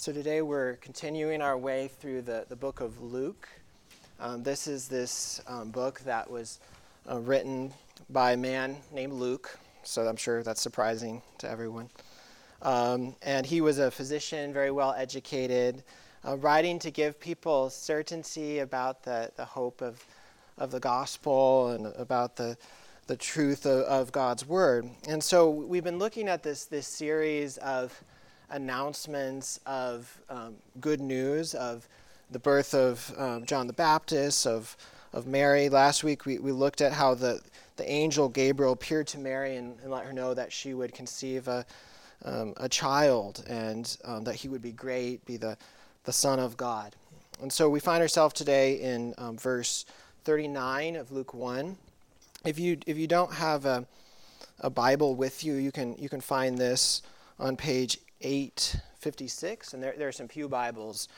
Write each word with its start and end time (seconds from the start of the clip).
So 0.00 0.12
today 0.12 0.40
we're 0.40 0.76
continuing 0.76 1.42
our 1.42 1.58
way 1.58 1.88
through 2.00 2.22
the, 2.22 2.46
the 2.48 2.56
book 2.56 2.80
of 2.80 3.02
Luke. 3.02 3.46
Um, 4.18 4.42
this 4.42 4.66
is 4.66 4.88
this 4.88 5.42
um, 5.46 5.70
book 5.70 6.00
that 6.06 6.30
was 6.30 6.58
uh, 7.06 7.18
written 7.18 7.74
by 8.08 8.32
a 8.32 8.36
man 8.38 8.78
named 8.94 9.12
Luke, 9.12 9.58
so 9.82 10.08
I'm 10.08 10.16
sure 10.16 10.42
that's 10.42 10.62
surprising 10.62 11.20
to 11.36 11.50
everyone. 11.50 11.90
Um, 12.62 13.14
and 13.20 13.44
he 13.44 13.60
was 13.60 13.78
a 13.78 13.90
physician, 13.90 14.54
very 14.54 14.70
well 14.70 14.94
educated, 14.96 15.82
uh, 16.26 16.38
writing 16.38 16.78
to 16.78 16.90
give 16.90 17.20
people 17.20 17.68
certainty 17.68 18.60
about 18.60 19.02
the, 19.02 19.30
the 19.36 19.44
hope 19.44 19.82
of, 19.82 20.02
of 20.56 20.70
the 20.70 20.80
gospel 20.80 21.72
and 21.72 21.88
about 21.98 22.36
the, 22.36 22.56
the 23.06 23.16
truth 23.16 23.66
of, 23.66 23.80
of 23.80 24.12
God's 24.12 24.46
word. 24.46 24.88
And 25.06 25.22
so 25.22 25.50
we've 25.50 25.84
been 25.84 25.98
looking 25.98 26.26
at 26.26 26.42
this, 26.42 26.64
this 26.64 26.86
series 26.86 27.58
of 27.58 28.02
announcements 28.50 29.60
of 29.66 30.20
um, 30.28 30.56
good 30.80 31.00
news 31.00 31.54
of 31.54 31.88
the 32.30 32.38
birth 32.38 32.74
of 32.74 33.12
um, 33.18 33.44
John 33.44 33.66
the 33.66 33.72
Baptist, 33.72 34.46
of, 34.46 34.76
of 35.12 35.26
Mary. 35.26 35.68
Last 35.68 36.04
week 36.04 36.26
we, 36.26 36.38
we 36.38 36.52
looked 36.52 36.80
at 36.80 36.92
how 36.92 37.14
the, 37.14 37.40
the 37.76 37.90
angel 37.90 38.28
Gabriel 38.28 38.72
appeared 38.72 39.06
to 39.08 39.18
Mary 39.18 39.56
and, 39.56 39.78
and 39.82 39.90
let 39.90 40.04
her 40.04 40.12
know 40.12 40.34
that 40.34 40.52
she 40.52 40.74
would 40.74 40.92
conceive 40.94 41.48
a, 41.48 41.64
um, 42.24 42.54
a 42.56 42.68
child 42.68 43.44
and 43.48 43.96
um, 44.04 44.24
that 44.24 44.36
he 44.36 44.48
would 44.48 44.62
be 44.62 44.72
great, 44.72 45.24
be 45.24 45.36
the, 45.36 45.56
the 46.04 46.12
Son 46.12 46.38
of 46.38 46.56
God. 46.56 46.94
And 47.40 47.52
so 47.52 47.68
we 47.68 47.80
find 47.80 48.02
ourselves 48.02 48.34
today 48.34 48.74
in 48.80 49.14
um, 49.18 49.38
verse 49.38 49.86
39 50.24 50.96
of 50.96 51.10
Luke 51.10 51.34
1. 51.34 51.76
If 52.44 52.58
you, 52.58 52.78
if 52.86 52.96
you 52.96 53.06
don't 53.06 53.34
have 53.34 53.64
a, 53.64 53.86
a 54.60 54.70
Bible 54.70 55.14
with 55.14 55.42
you, 55.42 55.54
you 55.54 55.72
can, 55.72 55.96
you 55.96 56.08
can 56.08 56.20
find 56.20 56.58
this 56.58 57.02
on 57.38 57.56
page 57.56 57.98
856, 58.20 59.74
and 59.74 59.82
there, 59.82 59.94
there 59.96 60.08
are 60.08 60.12
some 60.12 60.28
Pew 60.28 60.48
Bibles 60.48 61.08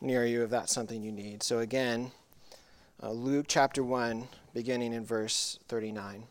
near 0.00 0.24
you 0.24 0.42
if 0.44 0.50
that's 0.50 0.72
something 0.72 1.02
you 1.02 1.12
need. 1.12 1.42
So, 1.42 1.58
again, 1.60 2.10
uh, 3.02 3.10
Luke 3.10 3.46
chapter 3.48 3.82
1, 3.82 4.28
beginning 4.54 4.92
in 4.92 5.04
verse 5.04 5.58
39. 5.68 6.24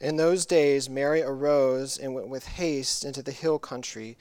In 0.00 0.16
those 0.16 0.44
days, 0.44 0.90
Mary 0.90 1.22
arose 1.22 1.96
and 1.96 2.14
went 2.14 2.28
with 2.28 2.46
haste 2.46 3.04
into 3.04 3.22
the 3.22 3.32
hill 3.32 3.58
country 3.58 4.18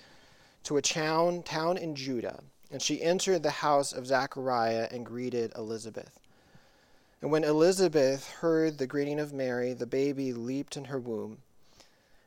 to 0.64 0.78
a 0.78 0.82
town, 0.82 1.44
town 1.44 1.78
in 1.78 1.96
Judah, 1.96 2.40
and 2.72 2.82
she 2.82 3.02
entered 3.02 3.44
the 3.44 3.50
house 3.50 3.92
of 3.94 4.08
Zechariah 4.08 4.88
and 4.92 5.06
greeted 5.06 5.52
Elizabeth. 5.56 6.20
And 7.22 7.32
when 7.32 7.44
Elizabeth 7.44 8.30
heard 8.30 8.78
the 8.78 8.88
greeting 8.88 9.20
of 9.20 9.34
Mary, 9.34 9.74
the 9.74 9.86
baby 9.86 10.34
leaped 10.34 10.76
in 10.76 10.86
her 10.86 11.00
womb. 11.00 11.40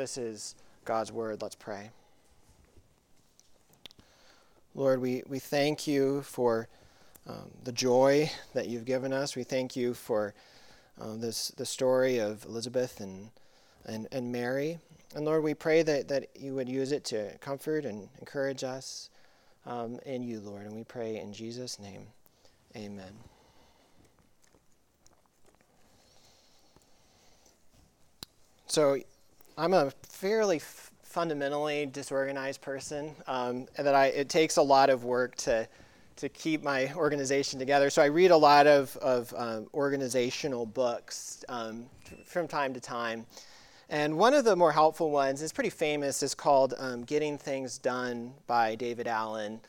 This 0.00 0.16
is 0.16 0.54
God's 0.86 1.12
word. 1.12 1.42
Let's 1.42 1.56
pray. 1.56 1.90
Lord, 4.74 4.98
we, 4.98 5.22
we 5.28 5.38
thank 5.38 5.86
you 5.86 6.22
for 6.22 6.68
um, 7.26 7.50
the 7.64 7.72
joy 7.72 8.30
that 8.54 8.66
you've 8.66 8.86
given 8.86 9.12
us. 9.12 9.36
We 9.36 9.44
thank 9.44 9.76
you 9.76 9.92
for 9.92 10.32
um, 10.98 11.20
this 11.20 11.48
the 11.48 11.66
story 11.66 12.16
of 12.16 12.46
Elizabeth 12.46 12.98
and, 13.00 13.28
and, 13.84 14.08
and 14.10 14.32
Mary. 14.32 14.78
And 15.14 15.26
Lord, 15.26 15.42
we 15.42 15.52
pray 15.52 15.82
that, 15.82 16.08
that 16.08 16.28
you 16.34 16.54
would 16.54 16.70
use 16.70 16.92
it 16.92 17.04
to 17.06 17.36
comfort 17.36 17.84
and 17.84 18.08
encourage 18.20 18.64
us 18.64 19.10
um, 19.66 19.98
in 20.06 20.22
you, 20.22 20.40
Lord. 20.40 20.64
And 20.64 20.74
we 20.74 20.84
pray 20.84 21.18
in 21.18 21.34
Jesus' 21.34 21.78
name. 21.78 22.06
Amen. 22.74 23.12
So, 28.66 28.96
I'm 29.56 29.74
a 29.74 29.90
fairly 30.08 30.56
f- 30.56 30.90
fundamentally 31.02 31.86
disorganized 31.86 32.60
person, 32.60 33.14
um, 33.26 33.66
and 33.76 33.86
that 33.86 33.94
I 33.94 34.06
it 34.06 34.28
takes 34.28 34.56
a 34.56 34.62
lot 34.62 34.90
of 34.90 35.04
work 35.04 35.36
to 35.36 35.68
to 36.16 36.28
keep 36.28 36.62
my 36.62 36.92
organization 36.94 37.58
together. 37.58 37.90
So 37.90 38.02
I 38.02 38.06
read 38.06 38.30
a 38.30 38.36
lot 38.36 38.66
of 38.66 38.96
of 38.98 39.34
um, 39.36 39.68
organizational 39.74 40.66
books 40.66 41.44
um, 41.48 41.86
from 42.26 42.46
time 42.48 42.74
to 42.74 42.80
time, 42.80 43.26
and 43.88 44.16
one 44.18 44.34
of 44.34 44.44
the 44.44 44.56
more 44.56 44.72
helpful 44.72 45.10
ones 45.10 45.42
is 45.42 45.52
pretty 45.52 45.70
famous. 45.70 46.22
is 46.22 46.34
called 46.34 46.74
um, 46.78 47.02
"Getting 47.02 47.38
Things 47.38 47.78
Done" 47.78 48.32
by 48.46 48.74
David 48.74 49.06
Allen. 49.06 49.60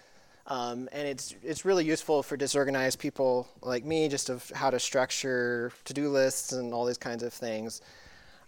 Um, 0.48 0.90
and 0.92 1.08
it's 1.08 1.36
it's 1.44 1.66
really 1.66 1.86
useful 1.86 2.24
for 2.24 2.36
disorganized 2.36 3.00
people 3.00 3.48
like 3.62 3.86
me, 3.86 4.10
just 4.10 4.30
of 4.30 4.50
how 4.54 4.70
to 4.70 4.80
structure 4.80 5.72
to-do 5.86 6.10
lists 6.10 6.52
and 6.52 6.74
all 6.74 6.86
these 6.86 6.98
kinds 6.98 7.24
of 7.24 7.32
things. 7.32 7.82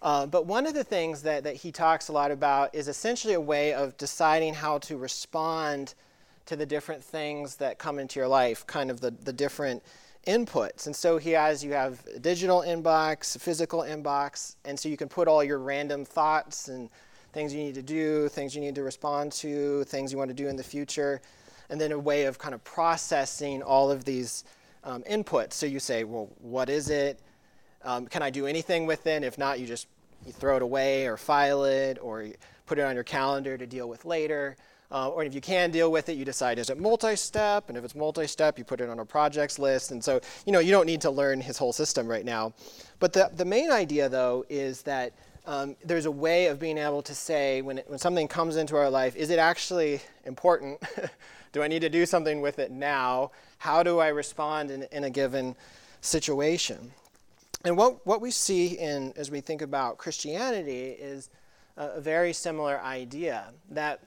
Uh, 0.03 0.25
but 0.25 0.45
one 0.45 0.67
of 0.67 0.73
the 0.73 0.83
things 0.83 1.21
that, 1.21 1.45
that 1.45 1.55
he 1.55 1.71
talks 1.71 2.09
a 2.09 2.11
lot 2.11 2.29
about 2.29 2.75
is 2.75 2.89
essentially 2.89 3.35
a 3.35 3.41
way 3.41 3.73
of 3.73 3.97
deciding 3.97 4.53
how 4.53 4.77
to 4.77 4.97
respond 4.97 5.95
to 6.45 6.57
the 6.57 6.65
different 6.65 7.01
things 7.01 7.55
that 7.55 7.79
come 7.79 7.97
into 7.99 8.19
your 8.19 8.27
life, 8.27 8.67
kind 8.67 8.91
of 8.91 8.99
the, 8.99 9.11
the 9.11 9.31
different 9.31 9.81
inputs. 10.27 10.87
And 10.87 10.95
so 10.95 11.17
he 11.17 11.31
has 11.31 11.63
you 11.63 11.71
have 11.71 12.05
a 12.13 12.19
digital 12.19 12.63
inbox, 12.63 13.39
physical 13.39 13.79
inbox, 13.79 14.57
and 14.65 14.77
so 14.77 14.89
you 14.89 14.97
can 14.97 15.07
put 15.07 15.29
all 15.29 15.41
your 15.41 15.59
random 15.59 16.03
thoughts 16.03 16.67
and 16.67 16.89
things 17.31 17.53
you 17.53 17.63
need 17.63 17.75
to 17.75 17.81
do, 17.81 18.27
things 18.27 18.53
you 18.53 18.59
need 18.59 18.75
to 18.75 18.83
respond 18.83 19.31
to, 19.31 19.85
things 19.85 20.11
you 20.11 20.17
want 20.17 20.29
to 20.29 20.35
do 20.35 20.49
in 20.49 20.57
the 20.57 20.63
future, 20.63 21.21
and 21.69 21.79
then 21.79 21.93
a 21.93 21.99
way 21.99 22.25
of 22.25 22.37
kind 22.37 22.53
of 22.53 22.61
processing 22.65 23.63
all 23.63 23.89
of 23.89 24.03
these 24.03 24.43
um, 24.83 25.01
inputs. 25.03 25.53
So 25.53 25.65
you 25.65 25.79
say, 25.79 26.03
well, 26.03 26.29
what 26.41 26.69
is 26.69 26.89
it? 26.89 27.21
Um, 27.85 28.05
can 28.07 28.21
I 28.21 28.29
do 28.29 28.45
anything 28.47 28.85
with 28.85 29.07
it? 29.07 29.23
If 29.23 29.37
not, 29.37 29.59
you 29.59 29.65
just 29.65 29.87
you 30.25 30.31
throw 30.31 30.55
it 30.55 30.61
away 30.61 31.07
or 31.07 31.17
file 31.17 31.65
it 31.65 31.97
or 32.01 32.27
put 32.65 32.79
it 32.79 32.83
on 32.83 32.95
your 32.95 33.03
calendar 33.03 33.57
to 33.57 33.65
deal 33.65 33.89
with 33.89 34.05
later. 34.05 34.55
Uh, 34.91 35.09
or 35.09 35.23
if 35.23 35.33
you 35.33 35.41
can 35.41 35.71
deal 35.71 35.91
with 35.91 36.07
it, 36.07 36.13
you 36.13 36.23
decide 36.23 36.59
is 36.59 36.69
it 36.69 36.79
multi-step, 36.79 37.67
and 37.67 37.77
if 37.77 37.83
it's 37.83 37.95
multi-step, 37.95 38.59
you 38.59 38.63
put 38.63 38.79
it 38.79 38.89
on 38.89 38.99
a 38.99 39.05
projects 39.05 39.57
list. 39.57 39.91
And 39.91 40.03
so, 40.03 40.21
you 40.45 40.51
know, 40.51 40.59
you 40.59 40.71
don't 40.71 40.85
need 40.85 41.01
to 41.01 41.09
learn 41.09 41.41
his 41.41 41.57
whole 41.57 41.73
system 41.73 42.07
right 42.07 42.23
now. 42.23 42.53
But 42.99 43.11
the, 43.11 43.31
the 43.35 43.45
main 43.45 43.71
idea, 43.71 44.07
though, 44.07 44.45
is 44.49 44.83
that 44.83 45.13
um, 45.45 45.75
there's 45.83 46.05
a 46.05 46.11
way 46.11 46.45
of 46.45 46.59
being 46.59 46.77
able 46.77 47.01
to 47.01 47.15
say 47.15 47.61
when, 47.63 47.79
it, 47.79 47.89
when 47.89 47.97
something 47.99 48.27
comes 48.27 48.55
into 48.55 48.75
our 48.75 48.89
life, 48.89 49.15
is 49.15 49.31
it 49.31 49.39
actually 49.39 49.99
important? 50.25 50.81
do 51.51 51.63
I 51.63 51.67
need 51.67 51.81
to 51.81 51.89
do 51.89 52.05
something 52.05 52.39
with 52.39 52.59
it 52.59 52.71
now? 52.71 53.31
How 53.57 53.81
do 53.81 53.99
I 53.99 54.09
respond 54.09 54.69
in, 54.69 54.83
in 54.91 55.03
a 55.05 55.09
given 55.09 55.55
situation? 56.01 56.91
And 57.65 57.77
what, 57.77 58.05
what 58.05 58.19
we 58.19 58.29
see 58.31 58.77
in, 58.77 59.13
as 59.15 59.31
we 59.31 59.39
think 59.39 59.61
about 59.61 59.97
Christianity 59.97 60.87
is 60.89 61.29
a, 61.77 61.91
a 61.91 62.01
very 62.01 62.33
similar 62.33 62.81
idea 62.81 63.53
that 63.71 64.01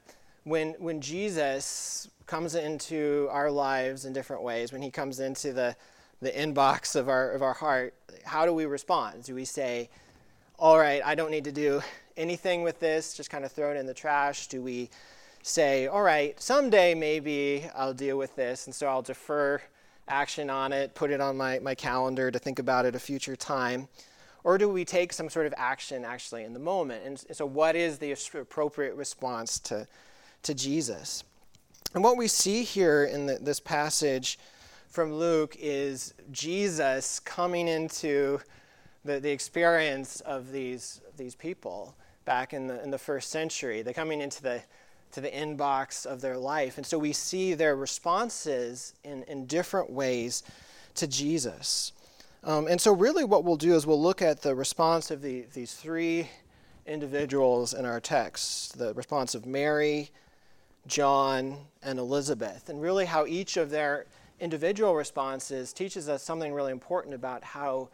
when, 0.44 0.74
when 0.78 1.00
Jesus 1.00 2.08
comes 2.26 2.54
into 2.54 3.28
our 3.30 3.50
lives 3.50 4.04
in 4.04 4.12
different 4.12 4.42
ways, 4.42 4.72
when 4.72 4.82
he 4.82 4.90
comes 4.90 5.20
into 5.20 5.52
the, 5.52 5.74
the 6.20 6.30
inbox 6.30 6.96
of 6.96 7.08
our, 7.08 7.30
of 7.30 7.42
our 7.42 7.54
heart, 7.54 7.94
how 8.24 8.44
do 8.44 8.52
we 8.52 8.66
respond? 8.66 9.24
Do 9.24 9.34
we 9.34 9.46
say, 9.46 9.88
all 10.58 10.78
right, 10.78 11.00
I 11.04 11.14
don't 11.14 11.30
need 11.30 11.44
to 11.44 11.52
do 11.52 11.80
anything 12.16 12.62
with 12.62 12.78
this, 12.78 13.14
just 13.14 13.30
kind 13.30 13.44
of 13.44 13.52
throw 13.52 13.70
it 13.72 13.76
in 13.76 13.86
the 13.86 13.94
trash? 13.94 14.48
Do 14.48 14.60
we 14.60 14.90
say, 15.42 15.86
all 15.86 16.02
right, 16.02 16.38
someday 16.40 16.94
maybe 16.94 17.66
I'll 17.74 17.94
deal 17.94 18.18
with 18.18 18.36
this, 18.36 18.66
and 18.66 18.74
so 18.74 18.86
I'll 18.86 19.02
defer 19.02 19.62
action 20.08 20.50
on 20.50 20.72
it, 20.72 20.94
put 20.94 21.10
it 21.10 21.20
on 21.20 21.36
my, 21.36 21.58
my 21.58 21.74
calendar 21.74 22.30
to 22.30 22.38
think 22.38 22.58
about 22.58 22.86
it 22.86 22.94
a 22.94 22.98
future 22.98 23.36
time? 23.36 23.88
Or 24.44 24.58
do 24.58 24.68
we 24.68 24.84
take 24.84 25.12
some 25.12 25.28
sort 25.28 25.46
of 25.46 25.54
action 25.56 26.04
actually 26.04 26.44
in 26.44 26.52
the 26.52 26.60
moment? 26.60 27.04
And 27.04 27.36
so, 27.36 27.44
what 27.44 27.74
is 27.74 27.98
the 27.98 28.12
appropriate 28.12 28.94
response 28.94 29.58
to, 29.60 29.86
to 30.44 30.54
Jesus? 30.54 31.24
And 31.94 32.04
what 32.04 32.16
we 32.16 32.28
see 32.28 32.62
here 32.62 33.04
in 33.04 33.26
the, 33.26 33.38
this 33.40 33.58
passage 33.58 34.38
from 34.88 35.12
Luke 35.12 35.56
is 35.58 36.14
Jesus 36.30 37.18
coming 37.20 37.68
into 37.68 38.38
the, 39.04 39.18
the 39.18 39.30
experience 39.30 40.20
of 40.20 40.52
these, 40.52 41.00
these 41.16 41.34
people 41.34 41.96
back 42.24 42.52
in 42.52 42.66
the, 42.66 42.82
in 42.82 42.90
the 42.90 42.98
first 42.98 43.30
century. 43.30 43.82
They're 43.82 43.94
coming 43.94 44.20
into 44.20 44.42
the, 44.42 44.62
to 45.12 45.20
the 45.20 45.30
inbox 45.30 46.04
of 46.06 46.20
their 46.20 46.36
life. 46.36 46.76
And 46.76 46.86
so 46.86 46.98
we 46.98 47.12
see 47.12 47.54
their 47.54 47.76
responses 47.76 48.94
in, 49.04 49.22
in 49.24 49.46
different 49.46 49.90
ways 49.90 50.42
to 50.96 51.06
Jesus. 51.06 51.92
Um, 52.44 52.68
and 52.68 52.80
so, 52.80 52.92
really, 52.92 53.24
what 53.24 53.44
we'll 53.44 53.56
do 53.56 53.74
is 53.74 53.86
we'll 53.86 54.00
look 54.00 54.22
at 54.22 54.42
the 54.42 54.54
response 54.54 55.10
of 55.10 55.20
the, 55.20 55.46
these 55.52 55.74
three 55.74 56.28
individuals 56.86 57.74
in 57.74 57.84
our 57.84 58.00
text 58.00 58.78
the 58.78 58.94
response 58.94 59.34
of 59.34 59.46
Mary, 59.46 60.10
John, 60.86 61.56
and 61.82 61.98
Elizabeth, 61.98 62.68
and 62.68 62.80
really 62.80 63.04
how 63.04 63.26
each 63.26 63.56
of 63.56 63.70
their 63.70 64.06
individual 64.38 64.94
responses 64.94 65.72
teaches 65.72 66.08
us 66.08 66.22
something 66.22 66.52
really 66.52 66.72
important 66.72 67.14
about 67.14 67.42
how 67.42 67.88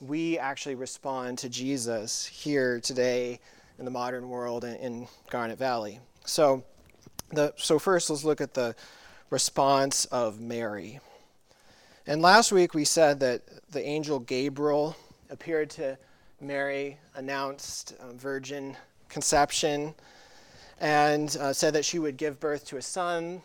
we 0.00 0.38
actually 0.38 0.76
respond 0.76 1.38
to 1.38 1.48
Jesus 1.48 2.24
here 2.24 2.80
today 2.80 3.40
in 3.78 3.84
the 3.84 3.90
modern 3.90 4.28
world 4.28 4.64
in, 4.64 4.74
in 4.76 5.08
Garnet 5.28 5.58
Valley. 5.58 6.00
So, 6.24 6.64
the, 7.30 7.52
so 7.56 7.78
first, 7.78 8.10
let's 8.10 8.24
look 8.24 8.40
at 8.40 8.54
the 8.54 8.74
response 9.30 10.04
of 10.06 10.40
Mary. 10.40 11.00
And 12.06 12.22
last 12.22 12.52
week 12.52 12.72
we 12.74 12.84
said 12.84 13.20
that 13.20 13.42
the 13.70 13.84
angel 13.84 14.18
Gabriel 14.18 14.96
appeared 15.30 15.68
to 15.70 15.98
Mary, 16.40 16.98
announced 17.14 17.94
uh, 18.00 18.12
virgin 18.12 18.76
conception, 19.08 19.94
and 20.80 21.36
uh, 21.40 21.52
said 21.52 21.74
that 21.74 21.84
she 21.84 21.98
would 21.98 22.16
give 22.16 22.40
birth 22.40 22.64
to 22.66 22.76
a 22.76 22.82
son 22.82 23.42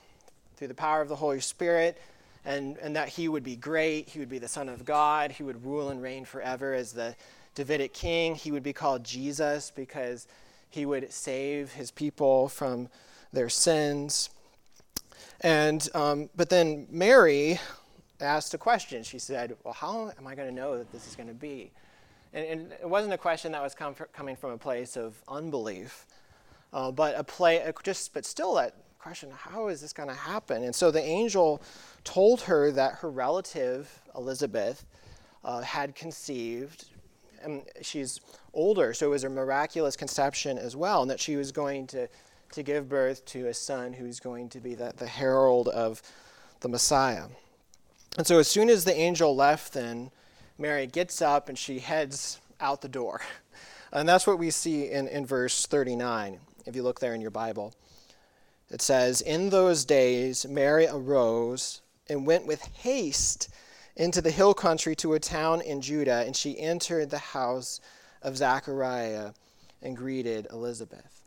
through 0.56 0.68
the 0.68 0.74
power 0.74 1.02
of 1.02 1.10
the 1.10 1.16
Holy 1.16 1.40
Spirit, 1.40 1.98
and, 2.46 2.78
and 2.78 2.96
that 2.96 3.10
he 3.10 3.28
would 3.28 3.44
be 3.44 3.56
great. 3.56 4.08
He 4.08 4.20
would 4.20 4.30
be 4.30 4.38
the 4.38 4.48
Son 4.48 4.70
of 4.70 4.86
God. 4.86 5.32
He 5.32 5.44
would 5.44 5.66
rule 5.66 5.90
and 5.90 6.02
reign 6.02 6.24
forever 6.24 6.74
as 6.74 6.94
the 6.94 7.16
Davidic 7.56 7.94
king. 7.94 8.36
He 8.36 8.52
would 8.52 8.64
be 8.64 8.74
called 8.74 9.04
Jesus 9.04 9.72
because 9.76 10.28
he 10.74 10.88
would 10.88 11.14
save 11.14 11.74
his 11.74 11.92
people 11.92 12.50
from 12.50 12.90
their 13.32 13.48
sins. 13.48 14.32
And, 15.42 15.88
um, 15.94 16.32
but 16.36 16.50
then 16.50 16.88
Mary 16.90 17.60
asked 18.20 18.56
a 18.56 18.58
question. 18.58 19.04
She 19.04 19.20
said, 19.20 19.56
Well, 19.64 19.76
how 19.76 20.12
am 20.18 20.26
I 20.26 20.34
going 20.34 20.50
to 20.50 20.54
know 20.54 20.80
that 20.80 20.92
this 20.92 21.08
is 21.08 21.16
going 21.16 21.28
to 21.28 21.36
be? 21.36 21.72
And, 22.34 22.46
and, 22.48 22.72
it 22.72 22.90
wasn't 22.90 23.14
a 23.14 23.20
question 23.20 23.52
that 23.52 23.62
was 23.62 23.76
com- 23.76 23.94
coming 24.14 24.36
from 24.36 24.50
a 24.50 24.58
place 24.58 24.98
of 24.98 25.14
unbelief, 25.28 26.08
uh, 26.74 26.90
but 26.90 27.14
a 27.16 27.24
play, 27.24 27.72
just, 27.84 28.12
but 28.16 28.26
still 28.26 28.56
that 28.56 28.74
question, 28.98 29.30
how 29.32 29.68
is 29.68 29.80
this 29.80 29.94
going 29.94 30.10
to 30.10 30.16
happen? 30.16 30.64
And 30.64 30.74
so 30.74 30.90
the 30.90 31.04
angel 31.04 31.62
told 32.04 32.42
her 32.42 32.72
that 32.72 32.96
her 32.96 33.12
relative, 33.12 34.02
Elizabeth, 34.16 34.88
uh, 35.44 35.62
had 35.62 35.94
conceived. 35.94 36.86
And 37.44 37.64
she's 37.82 38.20
older, 38.54 38.94
so 38.94 39.08
it 39.08 39.10
was 39.10 39.24
a 39.24 39.30
miraculous 39.30 39.96
conception 39.96 40.58
as 40.58 40.76
well, 40.76 41.02
and 41.02 41.12
that 41.12 41.20
she 41.20 41.36
was 41.36 41.52
going 41.52 41.88
to, 41.88 42.08
to 42.52 42.64
give 42.64 42.90
birth 42.90 43.26
to 43.26 43.48
a 43.48 43.54
son 43.54 43.94
who's 43.94 44.20
going 44.20 44.50
to 44.50 44.60
be 44.60 44.76
the, 44.76 44.94
the 44.96 45.08
herald 45.08 45.68
of 45.68 46.02
the 46.62 46.70
Messiah. 46.70 47.26
And 48.18 48.26
so 48.26 48.40
as 48.40 48.48
soon 48.48 48.70
as 48.70 48.86
the 48.86 48.96
angel 48.96 49.36
left, 49.36 49.74
then 49.74 50.12
Mary 50.58 50.88
gets 50.88 51.22
up 51.22 51.50
and 51.50 51.58
she 51.58 51.80
heads 51.80 52.40
out 52.60 52.82
the 52.82 52.90
door. 52.90 53.22
And 53.96 54.10
that's 54.10 54.26
what 54.26 54.40
we 54.40 54.50
see 54.50 54.90
in, 54.90 55.08
in 55.08 55.24
verse 55.24 55.68
39, 55.68 56.40
if 56.66 56.76
you 56.76 56.82
look 56.82 57.00
there 57.00 57.14
in 57.14 57.22
your 57.22 57.30
Bible. 57.30 57.76
It 58.72 58.82
says, 58.82 59.22
In 59.22 59.52
those 59.52 59.86
days, 59.86 60.48
Mary 60.48 60.88
arose 60.88 61.84
and 62.10 62.26
went 62.26 62.48
with 62.48 62.64
haste 62.78 63.50
into 63.96 64.22
the 64.22 64.32
hill 64.32 64.54
country 64.54 64.96
to 64.98 65.14
a 65.14 65.20
town 65.20 65.62
in 65.62 65.82
Judah, 65.82 66.24
and 66.26 66.36
she 66.36 66.60
entered 66.60 67.10
the 67.10 67.20
house 67.20 67.80
of 68.22 68.38
Zechariah 68.38 69.32
and 69.82 69.96
greeted 69.96 70.48
Elizabeth. 70.52 71.22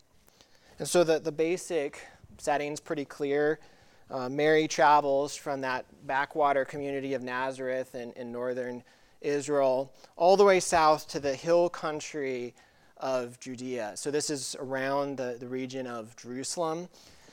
And 0.78 0.88
so 0.88 1.04
the, 1.04 1.18
the 1.18 1.32
basic 1.32 2.00
setting's 2.38 2.80
pretty 2.80 3.04
clear. 3.04 3.60
Uh, 4.10 4.28
Mary 4.28 4.68
travels 4.68 5.34
from 5.34 5.60
that 5.62 5.84
backwater 6.06 6.64
community 6.64 7.14
of 7.14 7.22
Nazareth 7.22 7.94
in, 7.94 8.12
in 8.12 8.30
northern 8.30 8.82
Israel 9.20 9.92
all 10.16 10.36
the 10.36 10.44
way 10.44 10.60
south 10.60 11.08
to 11.08 11.20
the 11.20 11.34
hill 11.34 11.68
country 11.68 12.54
of 12.98 13.38
Judea. 13.40 13.92
So 13.94 14.10
this 14.10 14.30
is 14.30 14.56
around 14.58 15.16
the, 15.16 15.36
the 15.38 15.48
region 15.48 15.86
of 15.86 16.14
Jerusalem. 16.16 16.88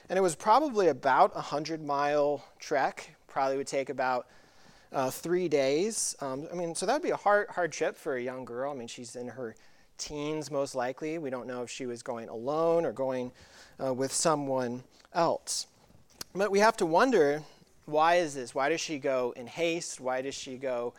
And 0.10 0.18
it 0.18 0.22
was 0.22 0.36
probably 0.36 0.88
about 0.88 1.32
a 1.32 1.36
100 1.36 1.84
mile 1.84 2.44
trek, 2.60 3.16
probably 3.28 3.58
would 3.58 3.68
take 3.68 3.90
about 3.90 4.28
uh, 4.94 5.10
three 5.10 5.48
days. 5.48 6.16
Um, 6.22 6.48
I 6.52 6.56
mean, 6.56 6.76
so 6.76 6.86
that 6.86 6.94
would 6.94 7.02
be 7.02 7.10
a 7.10 7.18
hard, 7.18 7.50
hard 7.50 7.72
trip 7.72 7.98
for 7.98 8.16
a 8.16 8.22
young 8.22 8.46
girl. 8.46 8.72
I 8.72 8.76
mean, 8.76 8.88
she's 8.88 9.16
in 9.16 9.28
her 9.28 9.56
teens 9.98 10.52
most 10.52 10.76
likely. 10.76 11.18
We 11.18 11.30
don't 11.30 11.48
know 11.48 11.64
if 11.64 11.70
she 11.70 11.86
was 11.86 12.04
going 12.04 12.30
alone 12.30 12.86
or 12.86 12.92
going 12.92 13.32
uh, 13.84 13.94
with 13.94 14.14
someone 14.14 14.84
else. 15.14 15.68
But 16.36 16.52
we 16.52 16.60
have 16.60 16.78
to 16.78 16.86
wonder 16.86 17.44
why 17.86 18.16
is 18.16 18.34
this? 18.34 18.56
Why 18.56 18.70
does 18.70 18.80
she 18.80 18.98
go 18.98 19.34
in 19.36 19.48
haste? 19.48 20.00
Why 20.00 20.22
does 20.22 20.36
she 20.36 20.58
go, 20.58 20.94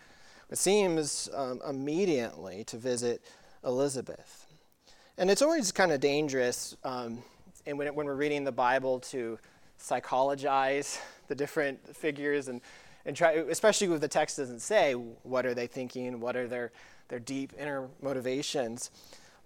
it 0.51 0.59
seems, 0.59 1.31
um, 1.33 1.61
immediately 1.67 2.65
to 2.65 2.77
visit 2.77 3.23
Elizabeth? 3.65 4.47
And 5.17 5.31
it's 5.31 5.41
always 5.41 5.73
kind 5.73 5.93
of 5.93 6.01
dangerous 6.01 6.77
um, 6.85 7.23
and 7.67 7.79
when, 7.79 7.95
when 7.95 8.07
we're 8.07 8.15
reading 8.15 8.45
the 8.45 8.53
Bible 8.53 9.01
to 9.01 9.39
psychologize 9.79 11.01
the 11.29 11.35
different 11.35 11.97
figures 11.97 12.49
and, 12.49 12.61
and 13.07 13.17
try, 13.17 13.33
especially 13.33 13.93
if 13.93 14.01
the 14.01 14.09
text 14.09 14.37
doesn't 14.37 14.61
say 14.61 14.95
what 14.95 15.47
are 15.47 15.55
they 15.55 15.67
thinking, 15.67 16.21
what 16.21 16.37
are 16.37 16.49
their, 16.49 16.73
their 17.09 17.19
deep 17.19 17.53
inner 17.59 17.89
motivations. 18.01 18.91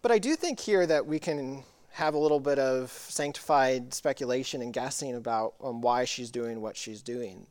But 0.03 0.13
I 0.13 0.19
do 0.19 0.37
think 0.37 0.61
here 0.61 0.87
that 0.87 1.07
we 1.07 1.19
can 1.19 1.65
have 1.91 2.15
a 2.15 2.19
little 2.19 2.39
bit 2.39 2.59
of 2.59 2.91
sanctified 2.91 3.93
speculation 3.93 4.63
and 4.63 4.73
guessing 4.73 5.17
about 5.17 5.55
um, 5.63 5.81
why 5.81 6.05
she's 6.05 6.31
doing 6.31 6.61
what 6.61 6.77
she's 6.77 7.03
doing. 7.03 7.47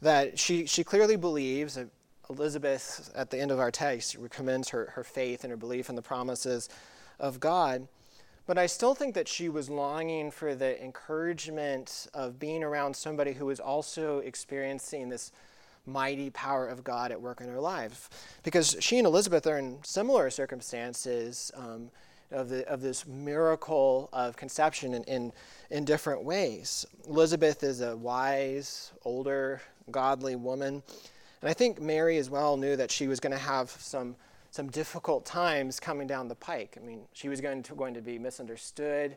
That 0.00 0.38
she, 0.38 0.66
she 0.66 0.84
clearly 0.84 1.16
believes, 1.16 1.74
that 1.74 1.88
Elizabeth, 2.30 3.10
at 3.14 3.30
the 3.30 3.38
end 3.38 3.50
of 3.50 3.58
our 3.58 3.70
text, 3.70 4.16
recommends 4.16 4.68
her, 4.68 4.92
her 4.94 5.02
faith 5.02 5.44
and 5.44 5.50
her 5.50 5.56
belief 5.56 5.88
in 5.88 5.96
the 5.96 6.02
promises 6.02 6.68
of 7.18 7.40
God. 7.40 7.88
But 8.46 8.58
I 8.58 8.66
still 8.66 8.94
think 8.94 9.14
that 9.14 9.26
she 9.26 9.48
was 9.48 9.70
longing 9.70 10.30
for 10.30 10.54
the 10.54 10.82
encouragement 10.82 12.08
of 12.12 12.38
being 12.38 12.62
around 12.62 12.94
somebody 12.94 13.32
who 13.32 13.46
was 13.46 13.58
also 13.58 14.18
experiencing 14.18 15.08
this 15.08 15.32
mighty 15.86 16.30
power 16.30 16.66
of 16.66 16.84
God 16.84 17.10
at 17.10 17.20
work 17.20 17.40
in 17.40 17.48
her 17.48 17.60
life. 17.60 18.10
Because 18.42 18.76
she 18.80 18.98
and 18.98 19.06
Elizabeth 19.06 19.46
are 19.46 19.58
in 19.58 19.78
similar 19.82 20.28
circumstances 20.28 21.50
um, 21.54 21.90
of, 22.30 22.50
the, 22.50 22.68
of 22.68 22.82
this 22.82 23.06
miracle 23.06 24.10
of 24.12 24.36
conception 24.36 24.94
in, 24.94 25.04
in, 25.04 25.32
in 25.70 25.84
different 25.84 26.22
ways. 26.22 26.84
Elizabeth 27.08 27.62
is 27.62 27.80
a 27.80 27.96
wise, 27.96 28.92
older, 29.04 29.62
godly 29.90 30.36
woman. 30.36 30.82
And 31.40 31.50
I 31.50 31.54
think 31.54 31.80
Mary 31.80 32.18
as 32.18 32.28
well 32.28 32.56
knew 32.56 32.76
that 32.76 32.90
she 32.90 33.08
was 33.08 33.20
going 33.20 33.32
to 33.32 33.38
have 33.38 33.70
some 33.70 34.16
some 34.54 34.70
difficult 34.70 35.26
times 35.26 35.80
coming 35.80 36.06
down 36.06 36.28
the 36.28 36.34
pike. 36.36 36.78
I 36.80 36.86
mean, 36.86 37.00
she 37.12 37.28
was 37.28 37.40
going 37.40 37.60
to, 37.64 37.74
going 37.74 37.92
to 37.94 38.00
be 38.00 38.20
misunderstood, 38.20 39.16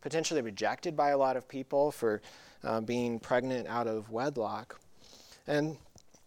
potentially 0.00 0.42
rejected 0.42 0.96
by 0.96 1.10
a 1.10 1.16
lot 1.16 1.36
of 1.36 1.46
people 1.46 1.92
for 1.92 2.20
uh, 2.64 2.80
being 2.80 3.20
pregnant 3.20 3.68
out 3.68 3.86
of 3.86 4.10
wedlock. 4.10 4.80
And 5.46 5.76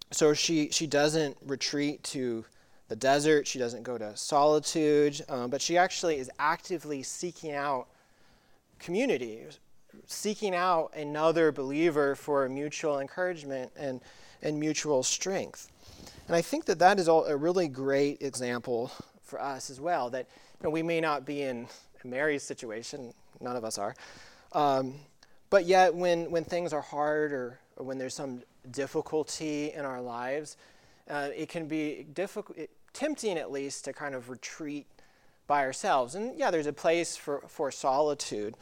so 0.09 0.33
she, 0.33 0.69
she 0.71 0.87
doesn't 0.87 1.35
retreat 1.45 2.01
to 2.05 2.45
the 2.87 2.95
desert, 2.95 3.45
she 3.45 3.59
doesn't 3.59 3.83
go 3.83 3.97
to 3.97 4.15
solitude, 4.15 5.19
um, 5.27 5.49
but 5.49 5.61
she 5.61 5.77
actually 5.77 6.15
is 6.17 6.31
actively 6.39 7.03
seeking 7.03 7.51
out 7.51 7.87
community, 8.79 9.41
seeking 10.07 10.55
out 10.55 10.93
another 10.95 11.51
believer 11.51 12.15
for 12.15 12.47
mutual 12.47 13.01
encouragement 13.01 13.73
and, 13.75 13.99
and 14.41 14.57
mutual 14.57 15.03
strength. 15.03 15.73
And 16.27 16.35
I 16.35 16.41
think 16.41 16.65
that 16.65 16.79
that 16.79 16.99
is 16.99 17.07
a 17.07 17.37
really 17.37 17.67
great 17.67 18.21
example 18.21 18.91
for 19.21 19.39
us 19.41 19.69
as 19.69 19.79
well. 19.79 20.09
That 20.09 20.27
you 20.59 20.63
know, 20.63 20.69
we 20.71 20.81
may 20.81 20.99
not 20.99 21.25
be 21.25 21.43
in 21.43 21.67
Mary's 22.03 22.43
situation, 22.43 23.13
none 23.39 23.55
of 23.55 23.63
us 23.63 23.77
are, 23.77 23.95
um, 24.53 24.95
but 25.49 25.65
yet 25.65 25.93
when, 25.93 26.31
when 26.31 26.43
things 26.43 26.73
are 26.73 26.81
hard 26.81 27.31
or, 27.31 27.59
or 27.77 27.85
when 27.85 27.97
there's 27.97 28.13
some 28.13 28.41
difficulty 28.71 29.71
in 29.73 29.85
our 29.85 30.01
lives, 30.01 30.57
uh, 31.09 31.29
it 31.35 31.49
can 31.49 31.67
be 31.67 32.05
difficult, 32.13 32.57
tempting 32.93 33.37
at 33.37 33.51
least 33.51 33.85
to 33.85 33.93
kind 33.93 34.15
of 34.15 34.29
retreat 34.29 34.87
by 35.47 35.63
ourselves. 35.63 36.15
And 36.15 36.37
yeah, 36.37 36.49
there's 36.49 36.67
a 36.67 36.73
place 36.73 37.15
for, 37.15 37.43
for 37.47 37.71
solitude, 37.71 38.55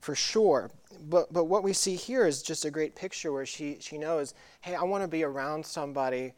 for 0.00 0.14
sure. 0.14 0.70
But, 1.08 1.32
but 1.32 1.44
what 1.44 1.62
we 1.62 1.72
see 1.72 1.96
here 1.96 2.26
is 2.26 2.42
just 2.42 2.64
a 2.64 2.70
great 2.70 2.94
picture 2.94 3.32
where 3.32 3.46
she, 3.46 3.76
she 3.80 3.98
knows, 3.98 4.34
hey, 4.62 4.74
I 4.74 4.82
want 4.82 5.02
to 5.04 5.08
be 5.08 5.24
around 5.24 5.64
somebody 5.66 6.32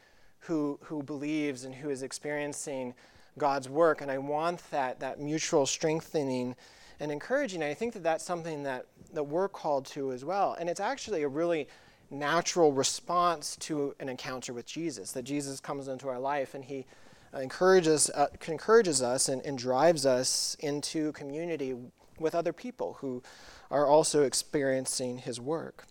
who, 0.46 0.78
who 0.82 1.02
believes 1.02 1.64
and 1.64 1.74
who 1.74 1.90
is 1.90 2.02
experiencing 2.02 2.94
God's 3.38 3.68
work. 3.68 4.00
And 4.00 4.10
I 4.10 4.18
want 4.18 4.62
that, 4.70 5.00
that 5.00 5.20
mutual 5.20 5.66
strengthening 5.66 6.54
and 7.00 7.10
encouraging. 7.10 7.62
And 7.62 7.70
I 7.70 7.74
think 7.74 7.94
that 7.94 8.02
that's 8.02 8.24
something 8.24 8.62
that, 8.62 8.86
that 9.12 9.24
we're 9.24 9.48
called 9.48 9.86
to 9.86 10.12
as 10.12 10.24
well. 10.24 10.56
And 10.58 10.68
it's 10.68 10.80
actually 10.80 11.22
a 11.22 11.28
really 11.28 11.68
natural 12.10 12.72
response 12.72 13.56
to 13.56 13.94
an 14.00 14.08
encounter 14.08 14.52
with 14.52 14.66
Jesus, 14.66 15.12
that 15.12 15.22
Jesus 15.22 15.60
comes 15.60 15.88
into 15.88 16.08
our 16.08 16.20
life 16.20 16.54
and 16.54 16.64
he 16.64 16.86
encourages, 17.34 18.10
uh, 18.10 18.26
encourages 18.46 19.02
us 19.02 19.28
and, 19.28 19.44
and 19.44 19.58
drives 19.58 20.06
us 20.06 20.56
into 20.60 21.12
community 21.12 21.74
with 22.20 22.34
other 22.34 22.52
people 22.52 22.98
who 23.00 23.22
are 23.70 23.86
also 23.86 24.22
experiencing 24.22 25.18
his 25.18 25.40
work. 25.40 25.86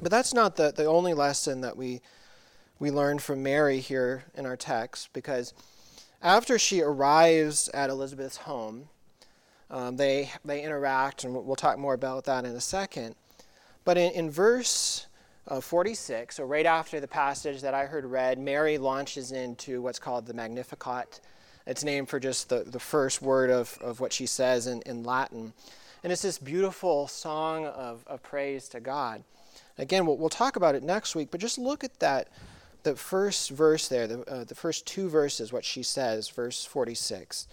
But 0.00 0.12
that's 0.12 0.32
not 0.32 0.54
the, 0.54 0.70
the 0.70 0.84
only 0.84 1.14
lesson 1.14 1.62
that 1.62 1.76
we 1.76 2.00
we 2.78 2.90
learn 2.90 3.18
from 3.18 3.42
Mary 3.42 3.80
here 3.80 4.24
in 4.34 4.46
our 4.46 4.56
text 4.56 5.12
because 5.12 5.52
after 6.22 6.58
she 6.58 6.80
arrives 6.80 7.68
at 7.74 7.90
Elizabeth's 7.90 8.38
home, 8.38 8.88
um, 9.70 9.96
they, 9.96 10.30
they 10.44 10.62
interact, 10.62 11.24
and 11.24 11.34
we'll 11.34 11.56
talk 11.56 11.78
more 11.78 11.94
about 11.94 12.24
that 12.24 12.44
in 12.44 12.52
a 12.52 12.60
second. 12.60 13.14
But 13.84 13.98
in, 13.98 14.12
in 14.12 14.30
verse 14.30 15.06
uh, 15.46 15.60
46, 15.60 16.36
so 16.36 16.44
right 16.44 16.66
after 16.66 17.00
the 17.00 17.08
passage 17.08 17.62
that 17.62 17.74
I 17.74 17.86
heard 17.86 18.04
read, 18.04 18.38
Mary 18.38 18.78
launches 18.78 19.32
into 19.32 19.82
what's 19.82 19.98
called 19.98 20.26
the 20.26 20.34
Magnificat. 20.34 21.20
It's 21.66 21.84
named 21.84 22.08
for 22.08 22.18
just 22.18 22.48
the, 22.48 22.64
the 22.64 22.80
first 22.80 23.20
word 23.20 23.50
of, 23.50 23.76
of 23.80 24.00
what 24.00 24.12
she 24.12 24.26
says 24.26 24.66
in, 24.66 24.82
in 24.82 25.04
Latin. 25.04 25.52
And 26.02 26.12
it's 26.12 26.22
this 26.22 26.38
beautiful 26.38 27.08
song 27.08 27.66
of, 27.66 28.04
of 28.06 28.22
praise 28.22 28.68
to 28.70 28.80
God. 28.80 29.24
Again, 29.76 30.06
we'll, 30.06 30.16
we'll 30.16 30.28
talk 30.28 30.56
about 30.56 30.74
it 30.74 30.82
next 30.82 31.14
week, 31.14 31.28
but 31.30 31.40
just 31.40 31.58
look 31.58 31.84
at 31.84 31.98
that 32.00 32.28
the 32.88 32.96
first 32.96 33.50
verse 33.50 33.88
there, 33.88 34.06
the, 34.06 34.20
uh, 34.22 34.44
the 34.44 34.54
first 34.54 34.86
two 34.86 35.10
verses, 35.10 35.52
what 35.52 35.64
she 35.64 35.82
says, 35.82 36.28
verse 36.30 36.64
46. 36.64 37.46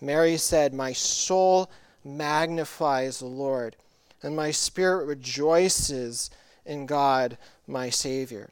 Mary 0.00 0.36
said, 0.36 0.72
My 0.72 0.92
soul 0.92 1.68
magnifies 2.04 3.18
the 3.18 3.26
Lord, 3.26 3.74
and 4.22 4.36
my 4.36 4.52
spirit 4.52 5.06
rejoices 5.06 6.30
in 6.64 6.86
God, 6.86 7.38
my 7.66 7.90
Savior. 7.90 8.50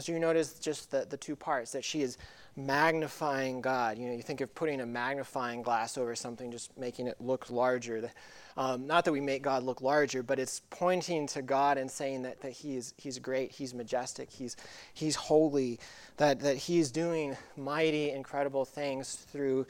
So 0.00 0.12
you 0.12 0.18
notice 0.18 0.54
just 0.54 0.90
the, 0.90 1.06
the 1.08 1.16
two 1.16 1.36
parts 1.36 1.70
that 1.72 1.84
she 1.84 2.02
is 2.02 2.18
magnifying 2.56 3.60
God. 3.60 3.98
You 3.98 4.08
know, 4.08 4.14
you 4.14 4.22
think 4.22 4.40
of 4.40 4.52
putting 4.54 4.80
a 4.80 4.86
magnifying 4.86 5.62
glass 5.62 5.96
over 5.96 6.16
something, 6.16 6.50
just 6.50 6.76
making 6.76 7.06
it 7.06 7.20
look 7.20 7.50
larger. 7.50 8.10
Um, 8.58 8.88
not 8.88 9.04
that 9.04 9.12
we 9.12 9.20
make 9.20 9.42
God 9.42 9.62
look 9.62 9.82
larger, 9.82 10.24
but 10.24 10.40
it's 10.40 10.62
pointing 10.68 11.28
to 11.28 11.42
God 11.42 11.78
and 11.78 11.88
saying 11.88 12.22
that, 12.22 12.40
that 12.40 12.50
he 12.50 12.74
is, 12.76 12.92
He's 12.96 13.20
great, 13.20 13.52
He's 13.52 13.72
majestic, 13.72 14.30
He's, 14.30 14.56
he's 14.92 15.14
holy, 15.14 15.78
that, 16.16 16.40
that 16.40 16.56
He's 16.56 16.90
doing 16.90 17.36
mighty, 17.56 18.10
incredible 18.10 18.64
things 18.64 19.14
through 19.14 19.64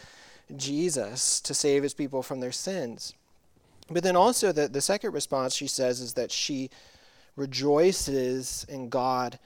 Jesus 0.56 1.38
to 1.42 1.52
save 1.52 1.82
His 1.82 1.92
people 1.92 2.22
from 2.22 2.40
their 2.40 2.50
sins. 2.50 3.12
But 3.90 4.04
then 4.04 4.16
also, 4.16 4.52
the, 4.52 4.68
the 4.68 4.80
second 4.80 5.12
response 5.12 5.54
she 5.54 5.66
says 5.66 6.00
is 6.00 6.14
that 6.14 6.32
she 6.32 6.70
rejoices 7.36 8.64
in 8.70 8.88
God, 8.88 9.38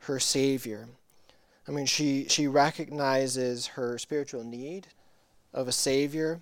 her 0.00 0.18
Savior. 0.18 0.88
I 1.68 1.70
mean, 1.70 1.84
she, 1.84 2.28
she 2.28 2.48
recognizes 2.48 3.66
her 3.68 3.98
spiritual 3.98 4.42
need 4.42 4.86
of 5.52 5.68
a 5.68 5.72
Savior. 5.72 6.40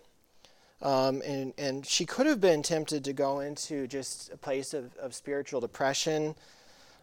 Um, 0.85 1.23
and, 1.23 1.55
and 1.57 1.85
she 1.85 2.05
could 2.05 2.27
have 2.27 2.43
been 2.43 2.63
tempted 2.63 3.05
to 3.05 3.15
go 3.15 3.41
into 3.41 3.87
just 3.87 4.31
a 4.33 4.37
place 4.37 4.75
of, 4.75 4.95
of 4.99 5.15
spiritual 5.15 5.61
depression 5.61 6.35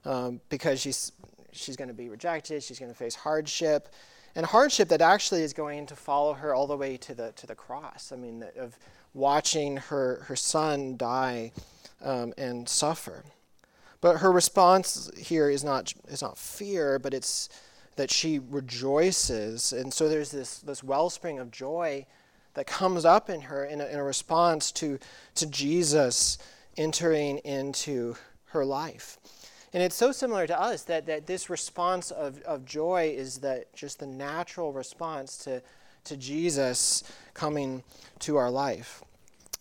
um, 0.05 0.39
because 0.49 0.79
she's, 0.79 1.11
she's 1.51 1.75
going 1.75 1.87
to 1.87 1.93
be 1.93 2.07
rejected, 2.07 2.61
she's 2.61 2.77
going 2.77 2.91
to 2.91 2.97
face 2.97 3.15
hardship, 3.15 3.89
and 4.35 4.45
hardship 4.45 4.87
that 4.89 5.01
actually 5.01 5.41
is 5.41 5.51
going 5.51 5.87
to 5.87 5.95
follow 5.95 6.33
her 6.33 6.53
all 6.53 6.67
the 6.67 6.77
way 6.77 6.95
to 6.97 7.15
the, 7.15 7.31
to 7.33 7.47
the 7.47 7.55
cross. 7.55 8.11
I 8.13 8.17
mean, 8.17 8.45
of 8.55 8.77
watching 9.15 9.77
her, 9.77 10.25
her 10.27 10.35
son 10.35 10.95
die 10.95 11.51
um, 12.03 12.33
and 12.37 12.69
suffer. 12.69 13.23
But 13.99 14.17
her 14.17 14.31
response 14.31 15.09
here 15.17 15.49
is 15.49 15.63
not, 15.63 15.91
is 16.07 16.21
not 16.21 16.37
fear, 16.37 16.99
but 16.99 17.15
it's 17.15 17.49
that 17.95 18.11
she 18.11 18.39
rejoices. 18.39 19.73
And 19.73 19.91
so 19.91 20.07
there's 20.07 20.31
this, 20.31 20.59
this 20.59 20.83
wellspring 20.83 21.39
of 21.39 21.49
joy 21.49 22.05
that 22.53 22.67
comes 22.67 23.05
up 23.05 23.29
in 23.29 23.41
her 23.41 23.65
in 23.65 23.81
a, 23.81 23.85
in 23.85 23.97
a 23.97 24.03
response 24.03 24.71
to, 24.73 24.99
to 25.35 25.45
Jesus 25.47 26.37
entering 26.77 27.37
into 27.39 28.15
her 28.45 28.65
life. 28.65 29.17
And 29.73 29.81
it's 29.81 29.95
so 29.95 30.11
similar 30.11 30.47
to 30.47 30.59
us 30.59 30.83
that, 30.83 31.05
that 31.05 31.27
this 31.27 31.49
response 31.49 32.11
of, 32.11 32.41
of 32.41 32.65
joy 32.65 33.13
is 33.15 33.37
that 33.37 33.73
just 33.73 33.99
the 33.99 34.07
natural 34.07 34.73
response 34.73 35.37
to, 35.45 35.61
to 36.03 36.17
Jesus 36.17 37.03
coming 37.33 37.83
to 38.19 38.35
our 38.35 38.51
life. 38.51 39.01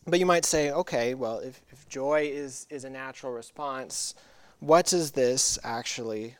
But 0.06 0.18
you 0.18 0.26
might 0.26 0.44
say, 0.44 0.72
okay, 0.72 1.14
well, 1.14 1.38
if, 1.38 1.60
if 1.70 1.88
joy 1.88 2.28
is, 2.32 2.66
is 2.70 2.84
a 2.84 2.90
natural 2.90 3.32
response, 3.32 4.14
what 4.58 4.86
does 4.86 5.12
this 5.12 5.58
actually 5.62 6.34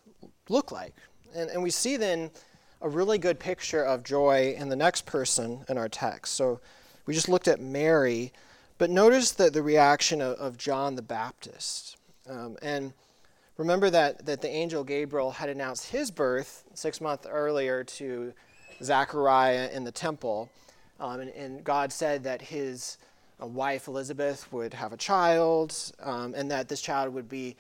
look 0.49 0.73
like? 0.73 0.95
And, 1.35 1.49
and 1.51 1.63
we 1.63 1.71
see 1.71 1.97
then 1.97 2.31
a 2.83 2.89
really 2.89 3.19
good 3.19 3.39
picture 3.39 3.83
of 3.83 4.03
joy 4.03 4.55
in 4.57 4.69
the 4.69 4.77
next 4.77 5.07
person 5.07 5.65
in 5.69 5.77
our 5.77 5.89
text. 5.89 6.35
So 6.35 6.61
we 7.07 7.15
just 7.15 7.29
looked 7.29 7.49
at 7.49 7.61
Mary, 7.61 8.33
but 8.79 8.91
notice 8.91 9.33
that 9.33 9.53
the 9.53 9.63
reaction 9.63 10.21
of, 10.21 10.37
of 10.39 10.57
John 10.57 10.95
the 10.95 11.03
Baptist. 11.03 11.97
Um, 12.29 12.57
and 12.63 12.93
remember 13.57 13.91
that, 13.91 14.25
that 14.27 14.41
the 14.41 14.49
angel 14.49 14.85
Gabriel 14.85 15.31
had 15.31 15.49
announced 15.49 15.91
his 15.91 16.11
birth 16.11 16.65
six 16.75 17.01
months 17.01 17.27
earlier 17.29 17.85
to 17.85 18.33
Zechariah 18.83 19.69
in 19.73 19.85
the 19.85 19.93
temple. 19.93 20.49
Um, 20.99 21.21
and, 21.21 21.31
and, 21.31 21.65
God 21.65 21.93
said 21.93 22.25
that 22.25 22.43
his 22.43 22.99
uh, 23.43 23.47
wife 23.47 23.89
Elizabeth 23.89 24.51
would 24.53 24.75
have 24.75 24.93
a 24.93 24.99
child, 24.99 25.75
um, 26.03 26.35
and 26.35 26.51
that 26.51 26.69
this 26.69 26.83
child 26.83 27.15
would 27.15 27.29
be 27.29 27.57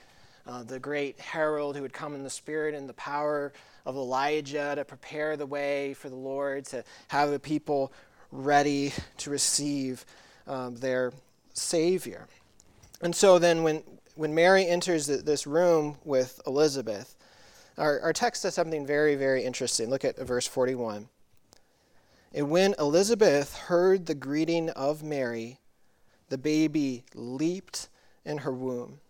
uh, 0.47 0.63
the 0.63 0.79
great 0.79 1.19
herald 1.19 1.77
who 1.77 1.83
would 1.83 1.93
come 1.93 2.15
in 2.15 2.23
the 2.23 2.31
spirit 2.31 2.75
and 2.75 2.89
the 2.89 2.95
power 2.95 3.53
of 3.87 3.97
Elijah 3.97 4.75
to 4.77 4.85
prepare 4.85 5.37
the 5.37 5.47
way 5.47 5.95
for 5.95 6.09
the 6.09 6.17
Lord, 6.17 6.65
to 6.67 6.85
have 7.09 7.31
the 7.31 7.39
people 7.39 7.93
ready 8.31 8.93
to 9.19 9.31
receive 9.31 10.05
um, 10.47 10.77
their 10.77 11.13
Savior. 11.55 12.27
And 13.03 13.15
so 13.15 13.39
then, 13.39 13.63
when, 13.63 13.83
when 14.15 14.35
Mary 14.35 14.67
enters 14.67 15.07
this 15.07 15.47
room 15.47 15.97
with 16.05 16.41
Elizabeth, 16.47 17.17
our, 17.79 18.01
our 18.01 18.13
text 18.13 18.43
does 18.43 18.55
something 18.55 18.87
very, 18.87 19.15
very 19.15 19.43
interesting. 19.43 19.89
Look 19.89 20.05
at 20.05 20.19
verse 20.19 20.47
41. 20.47 21.09
And 22.33 22.51
when 22.51 22.75
Elizabeth 22.79 23.57
heard 23.57 24.07
the 24.07 24.15
greeting 24.15 24.71
of 24.71 25.03
Mary, 25.03 25.59
the 26.29 26.39
baby 26.39 27.05
leaped 27.15 27.89
in 28.25 28.39
her 28.39 28.53
womb. 28.53 29.01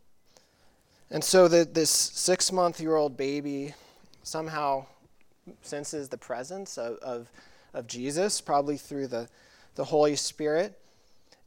And 1.11 1.25
so 1.25 1.49
the, 1.49 1.65
this 1.65 1.91
six 1.91 2.53
month 2.53 2.81
year 2.81 2.97
old 2.97 3.17
baby 3.17 3.75
somehow 4.23 4.87
senses 5.63 6.09
the 6.09 6.19
presence 6.19 6.79
of, 6.79 6.97
of, 6.99 7.31
of, 7.75 7.87
Jesus, 7.87 8.41
probably 8.41 8.77
through 8.77 9.07
the, 9.07 9.29
the 9.75 9.85
Holy 9.85 10.17
Spirit. 10.17 10.79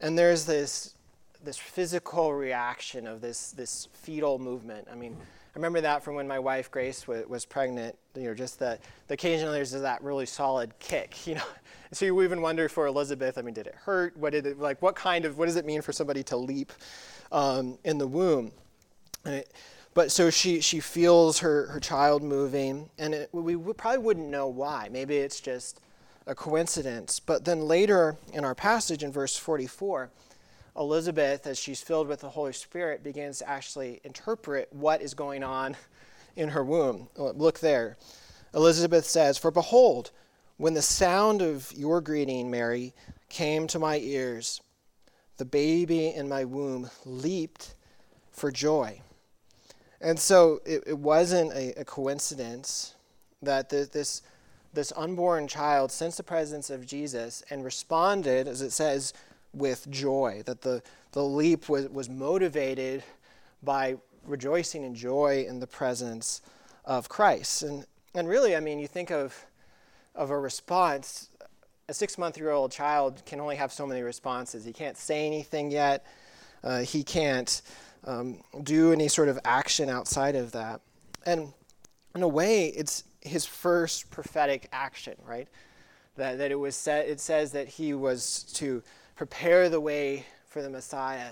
And 0.00 0.18
there's 0.18 0.44
this, 0.44 0.94
this 1.42 1.56
physical 1.56 2.34
reaction 2.34 3.06
of 3.06 3.20
this, 3.20 3.52
this 3.52 3.88
fetal 3.92 4.38
movement. 4.38 4.88
I 4.90 4.94
mean, 4.94 5.16
I 5.54 5.58
remember 5.58 5.80
that 5.82 6.02
from 6.02 6.16
when 6.16 6.26
my 6.26 6.40
wife 6.40 6.70
Grace 6.70 7.06
was, 7.06 7.26
was 7.28 7.44
pregnant. 7.44 7.96
You 8.16 8.24
know, 8.24 8.34
just 8.34 8.58
the, 8.58 8.78
the 9.06 9.14
occasionally 9.14 9.54
there's 9.54 9.70
that 9.70 10.02
really 10.02 10.26
solid 10.26 10.76
kick. 10.80 11.14
You 11.26 11.36
know, 11.36 11.44
so 11.92 12.04
you 12.04 12.22
even 12.22 12.42
wonder 12.42 12.68
for 12.68 12.86
Elizabeth. 12.86 13.38
I 13.38 13.42
mean, 13.42 13.54
did 13.54 13.68
it 13.68 13.76
hurt? 13.76 14.16
What 14.16 14.32
did 14.32 14.46
it 14.46 14.58
like? 14.58 14.82
What 14.82 14.96
kind 14.96 15.24
of 15.24 15.38
what 15.38 15.46
does 15.46 15.54
it 15.54 15.64
mean 15.64 15.80
for 15.80 15.92
somebody 15.92 16.24
to 16.24 16.36
leap 16.36 16.72
um, 17.30 17.78
in 17.84 17.98
the 17.98 18.06
womb? 18.06 18.50
But 19.94 20.10
so 20.10 20.28
she, 20.28 20.60
she 20.60 20.80
feels 20.80 21.38
her, 21.38 21.66
her 21.68 21.78
child 21.78 22.22
moving, 22.22 22.90
and 22.98 23.14
it, 23.14 23.30
we, 23.32 23.54
we 23.54 23.72
probably 23.72 23.98
wouldn't 23.98 24.28
know 24.28 24.48
why. 24.48 24.88
Maybe 24.90 25.16
it's 25.16 25.40
just 25.40 25.80
a 26.26 26.34
coincidence. 26.34 27.20
But 27.20 27.44
then 27.44 27.60
later 27.60 28.16
in 28.32 28.44
our 28.44 28.56
passage 28.56 29.04
in 29.04 29.12
verse 29.12 29.36
44, 29.36 30.10
Elizabeth, 30.76 31.46
as 31.46 31.58
she's 31.58 31.80
filled 31.80 32.08
with 32.08 32.20
the 32.20 32.30
Holy 32.30 32.52
Spirit, 32.52 33.04
begins 33.04 33.38
to 33.38 33.48
actually 33.48 34.00
interpret 34.02 34.68
what 34.72 35.00
is 35.00 35.14
going 35.14 35.44
on 35.44 35.76
in 36.36 36.48
her 36.48 36.64
womb. 36.64 37.08
Look 37.16 37.60
there. 37.60 37.96
Elizabeth 38.52 39.04
says, 39.04 39.38
For 39.38 39.52
behold, 39.52 40.10
when 40.56 40.74
the 40.74 40.82
sound 40.82 41.40
of 41.40 41.72
your 41.72 42.00
greeting, 42.00 42.50
Mary, 42.50 42.94
came 43.28 43.68
to 43.68 43.78
my 43.78 43.98
ears, 43.98 44.60
the 45.36 45.44
baby 45.44 46.08
in 46.08 46.28
my 46.28 46.44
womb 46.44 46.90
leaped 47.04 47.74
for 48.32 48.50
joy. 48.50 49.00
And 50.04 50.20
so 50.20 50.60
it, 50.66 50.84
it 50.86 50.98
wasn't 50.98 51.52
a, 51.54 51.80
a 51.80 51.84
coincidence 51.84 52.94
that 53.40 53.70
the, 53.70 53.88
this, 53.90 54.20
this 54.74 54.92
unborn 54.94 55.48
child 55.48 55.90
sensed 55.90 56.18
the 56.18 56.22
presence 56.22 56.68
of 56.68 56.84
Jesus 56.84 57.42
and 57.48 57.64
responded, 57.64 58.46
as 58.46 58.60
it 58.60 58.70
says, 58.70 59.14
with 59.54 59.90
joy, 59.90 60.42
that 60.44 60.60
the, 60.60 60.82
the 61.12 61.24
leap 61.24 61.70
was, 61.70 61.88
was 61.88 62.10
motivated 62.10 63.02
by 63.62 63.96
rejoicing 64.26 64.84
and 64.84 64.94
joy 64.94 65.46
in 65.48 65.58
the 65.58 65.66
presence 65.66 66.42
of 66.84 67.08
Christ. 67.08 67.62
And, 67.62 67.86
and 68.14 68.28
really, 68.28 68.54
I 68.54 68.60
mean, 68.60 68.78
you 68.78 68.86
think 68.86 69.10
of, 69.10 69.34
of 70.14 70.28
a 70.28 70.38
response, 70.38 71.30
a 71.88 71.94
six 71.94 72.18
month 72.18 72.36
year 72.36 72.50
old 72.50 72.72
child 72.72 73.22
can 73.24 73.40
only 73.40 73.56
have 73.56 73.72
so 73.72 73.86
many 73.86 74.02
responses. 74.02 74.66
He 74.66 74.72
can't 74.74 74.98
say 74.98 75.26
anything 75.26 75.70
yet, 75.70 76.04
uh, 76.62 76.80
he 76.80 77.02
can't 77.02 77.62
um, 78.06 78.38
do 78.62 78.92
any 78.92 79.08
sort 79.08 79.28
of 79.28 79.38
action 79.44 79.88
outside 79.88 80.36
of 80.36 80.52
that. 80.52 80.80
And 81.26 81.52
in 82.14 82.22
a 82.22 82.28
way, 82.28 82.66
it's 82.66 83.04
his 83.20 83.46
first 83.46 84.10
prophetic 84.10 84.68
action, 84.72 85.14
right? 85.26 85.48
That, 86.16 86.38
that 86.38 86.50
it 86.50 86.58
was 86.58 86.76
said, 86.76 87.08
it 87.08 87.20
says 87.20 87.52
that 87.52 87.68
he 87.68 87.94
was 87.94 88.44
to 88.54 88.82
prepare 89.16 89.68
the 89.68 89.80
way 89.80 90.26
for 90.46 90.62
the 90.62 90.70
Messiah. 90.70 91.30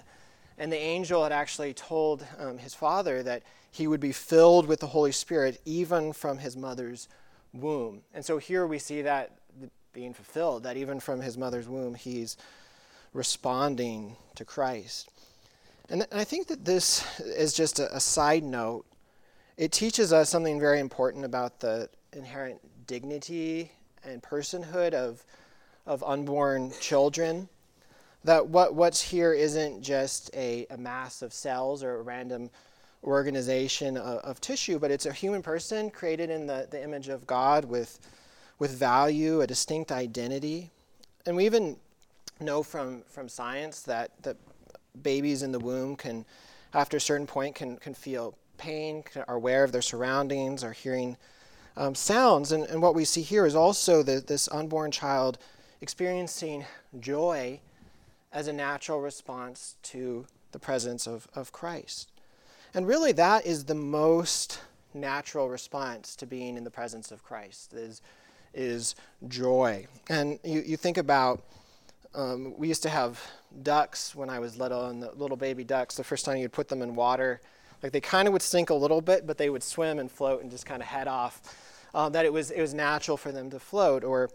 And 0.58 0.72
the 0.72 0.78
angel 0.78 1.22
had 1.22 1.32
actually 1.32 1.74
told 1.74 2.26
um, 2.38 2.58
his 2.58 2.74
father 2.74 3.22
that 3.22 3.42
he 3.70 3.86
would 3.86 4.00
be 4.00 4.12
filled 4.12 4.66
with 4.66 4.80
the 4.80 4.86
Holy 4.88 5.12
Spirit 5.12 5.60
even 5.64 6.12
from 6.12 6.38
his 6.38 6.56
mother's 6.56 7.08
womb. 7.52 8.02
And 8.12 8.24
so 8.24 8.38
here 8.38 8.66
we 8.66 8.78
see 8.78 9.02
that 9.02 9.32
being 9.92 10.14
fulfilled, 10.14 10.62
that 10.64 10.76
even 10.76 11.00
from 11.00 11.20
his 11.20 11.36
mother's 11.36 11.68
womb, 11.68 11.94
he's 11.94 12.36
responding 13.12 14.16
to 14.34 14.44
Christ. 14.44 15.10
And 15.88 16.06
I 16.12 16.24
think 16.24 16.46
that 16.48 16.64
this 16.64 17.04
is 17.20 17.52
just 17.52 17.78
a, 17.78 17.94
a 17.94 18.00
side 18.00 18.44
note. 18.44 18.86
It 19.56 19.72
teaches 19.72 20.12
us 20.12 20.30
something 20.30 20.58
very 20.58 20.80
important 20.80 21.24
about 21.24 21.60
the 21.60 21.88
inherent 22.12 22.60
dignity 22.86 23.72
and 24.04 24.22
personhood 24.22 24.94
of, 24.94 25.24
of 25.86 26.02
unborn 26.04 26.72
children. 26.80 27.48
That 28.24 28.48
what, 28.48 28.74
what's 28.74 29.02
here 29.02 29.32
isn't 29.32 29.82
just 29.82 30.30
a, 30.34 30.66
a 30.70 30.76
mass 30.76 31.22
of 31.22 31.32
cells 31.32 31.82
or 31.82 31.96
a 31.96 32.02
random 32.02 32.50
organization 33.04 33.96
of, 33.96 34.18
of, 34.18 34.40
tissue, 34.40 34.78
but 34.78 34.92
it's 34.92 35.06
a 35.06 35.12
human 35.12 35.42
person 35.42 35.90
created 35.90 36.30
in 36.30 36.46
the, 36.46 36.68
the 36.70 36.82
image 36.82 37.08
of 37.08 37.26
God 37.26 37.64
with, 37.64 37.98
with 38.60 38.70
value, 38.70 39.40
a 39.40 39.46
distinct 39.46 39.90
identity. 39.90 40.70
And 41.26 41.36
we 41.36 41.44
even 41.44 41.76
know 42.40 42.62
from, 42.62 43.02
from 43.08 43.28
science 43.28 43.82
that, 43.82 44.12
that 44.22 44.36
babies 45.00 45.42
in 45.42 45.52
the 45.52 45.58
womb 45.58 45.96
can, 45.96 46.24
after 46.74 46.96
a 46.96 47.00
certain 47.00 47.26
point, 47.26 47.54
can, 47.54 47.76
can 47.76 47.94
feel 47.94 48.34
pain, 48.58 49.04
are 49.26 49.36
aware 49.36 49.64
of 49.64 49.72
their 49.72 49.82
surroundings, 49.82 50.62
are 50.62 50.72
hearing 50.72 51.16
um, 51.76 51.94
sounds. 51.94 52.52
And, 52.52 52.64
and 52.64 52.82
what 52.82 52.94
we 52.94 53.04
see 53.04 53.22
here 53.22 53.46
is 53.46 53.54
also 53.54 54.02
the, 54.02 54.20
this 54.20 54.48
unborn 54.52 54.90
child 54.90 55.38
experiencing 55.80 56.64
joy 57.00 57.60
as 58.32 58.48
a 58.48 58.52
natural 58.52 59.00
response 59.00 59.76
to 59.82 60.26
the 60.52 60.58
presence 60.58 61.06
of, 61.06 61.26
of 61.34 61.52
Christ. 61.52 62.10
And 62.74 62.86
really, 62.86 63.12
that 63.12 63.44
is 63.44 63.64
the 63.64 63.74
most 63.74 64.60
natural 64.94 65.48
response 65.48 66.16
to 66.16 66.26
being 66.26 66.56
in 66.56 66.64
the 66.64 66.70
presence 66.70 67.10
of 67.10 67.22
Christ 67.22 67.74
is, 67.74 68.00
is 68.54 68.94
joy. 69.28 69.86
And 70.08 70.38
you, 70.44 70.62
you 70.64 70.76
think 70.76 70.98
about, 70.98 71.42
um, 72.14 72.54
we 72.56 72.68
used 72.68 72.82
to 72.82 72.88
have 72.88 73.20
ducks 73.62 74.14
when 74.14 74.28
I 74.28 74.38
was 74.38 74.58
little, 74.58 74.86
and 74.86 75.02
the 75.02 75.12
little 75.12 75.36
baby 75.36 75.64
ducks, 75.64 75.96
the 75.96 76.04
first 76.04 76.24
time 76.24 76.36
you'd 76.36 76.52
put 76.52 76.68
them 76.68 76.82
in 76.82 76.94
water, 76.94 77.40
like 77.82 77.92
they 77.92 78.00
kind 78.00 78.28
of 78.28 78.32
would 78.32 78.42
sink 78.42 78.70
a 78.70 78.74
little 78.74 79.00
bit, 79.00 79.26
but 79.26 79.38
they 79.38 79.50
would 79.50 79.62
swim 79.62 79.98
and 79.98 80.10
float 80.10 80.42
and 80.42 80.50
just 80.50 80.66
kind 80.66 80.82
of 80.82 80.88
head 80.88 81.08
off. 81.08 81.40
Um, 81.94 82.12
that 82.12 82.24
it 82.24 82.32
was, 82.32 82.50
it 82.50 82.60
was 82.60 82.72
natural 82.72 83.16
for 83.16 83.32
them 83.32 83.50
to 83.50 83.58
float. 83.58 84.02
Or, 84.04 84.30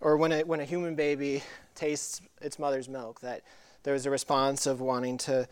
or 0.00 0.16
when, 0.16 0.32
a, 0.32 0.42
when 0.44 0.60
a 0.60 0.64
human 0.64 0.94
baby 0.94 1.42
tastes 1.74 2.20
its 2.40 2.58
mother's 2.58 2.88
milk, 2.88 3.20
that 3.20 3.42
there 3.82 3.94
was 3.94 4.06
a 4.06 4.10
response 4.10 4.66
of 4.66 4.80
wanting 4.80 5.18
to 5.18 5.48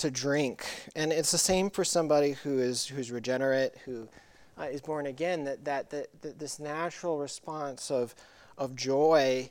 to 0.00 0.10
drink. 0.10 0.64
And 0.96 1.12
it's 1.12 1.30
the 1.30 1.38
same 1.38 1.68
for 1.68 1.84
somebody 1.84 2.32
who 2.32 2.58
is 2.58 2.86
who's 2.86 3.10
regenerate, 3.10 3.74
who 3.84 4.08
uh, 4.58 4.64
is 4.64 4.80
born 4.80 5.06
again. 5.06 5.44
That, 5.44 5.64
that 5.66 5.90
that 5.90 6.06
that 6.22 6.38
this 6.38 6.58
natural 6.58 7.18
response 7.18 7.90
of 7.90 8.14
of 8.56 8.74
joy 8.74 9.50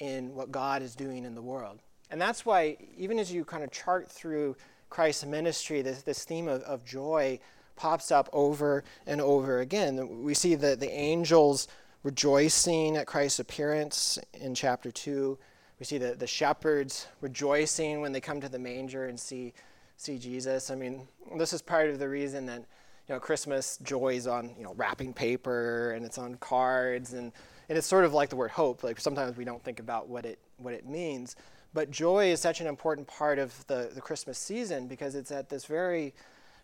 in 0.00 0.34
what 0.34 0.50
God 0.50 0.82
is 0.82 0.94
doing 0.94 1.24
in 1.24 1.34
the 1.34 1.42
world. 1.42 1.80
And 2.10 2.20
that's 2.20 2.46
why 2.46 2.76
even 2.96 3.18
as 3.18 3.32
you 3.32 3.44
kind 3.44 3.64
of 3.64 3.70
chart 3.70 4.10
through 4.10 4.56
Christ's 4.90 5.26
ministry, 5.26 5.82
this 5.82 6.02
this 6.02 6.24
theme 6.24 6.48
of, 6.48 6.62
of 6.62 6.84
joy 6.84 7.40
pops 7.74 8.10
up 8.10 8.28
over 8.32 8.84
and 9.06 9.20
over 9.20 9.60
again. 9.60 10.22
We 10.22 10.34
see 10.34 10.54
the, 10.54 10.76
the 10.76 10.90
angels 10.90 11.68
rejoicing 12.02 12.96
at 12.96 13.06
Christ's 13.06 13.40
appearance 13.40 14.18
in 14.32 14.54
chapter 14.54 14.90
2. 14.90 15.38
We 15.78 15.84
see 15.84 15.98
the, 15.98 16.14
the 16.14 16.26
shepherds 16.26 17.06
rejoicing 17.20 18.00
when 18.00 18.12
they 18.12 18.20
come 18.20 18.40
to 18.40 18.48
the 18.48 18.58
manger 18.58 19.06
and 19.06 19.18
see 19.18 19.52
see 19.98 20.18
Jesus. 20.18 20.70
I 20.70 20.74
mean, 20.74 21.08
this 21.36 21.52
is 21.52 21.62
part 21.62 21.88
of 21.88 21.98
the 21.98 22.08
reason 22.08 22.46
that 22.46 22.64
you 23.08 23.14
know 23.14 23.20
Christmas 23.20 23.78
joys 23.82 24.26
on 24.26 24.54
you 24.56 24.64
know 24.64 24.74
wrapping 24.74 25.12
paper 25.12 25.92
and 25.92 26.04
it's 26.04 26.18
on 26.18 26.36
cards 26.36 27.12
and 27.12 27.32
and 27.68 27.76
it's 27.76 27.86
sort 27.86 28.04
of 28.04 28.14
like 28.14 28.30
the 28.30 28.36
word 28.36 28.50
hope. 28.50 28.84
Like 28.84 29.00
sometimes 29.00 29.36
we 29.36 29.44
don't 29.44 29.62
think 29.62 29.80
about 29.80 30.08
what 30.08 30.24
it 30.24 30.38
what 30.58 30.74
it 30.74 30.86
means, 30.86 31.36
but 31.74 31.90
joy 31.90 32.30
is 32.30 32.40
such 32.40 32.60
an 32.60 32.66
important 32.66 33.06
part 33.06 33.38
of 33.38 33.66
the 33.66 33.90
the 33.94 34.00
Christmas 34.00 34.38
season 34.38 34.86
because 34.86 35.14
it's 35.14 35.30
at 35.30 35.48
this 35.48 35.64
very 35.64 36.14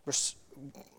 res- 0.06 0.37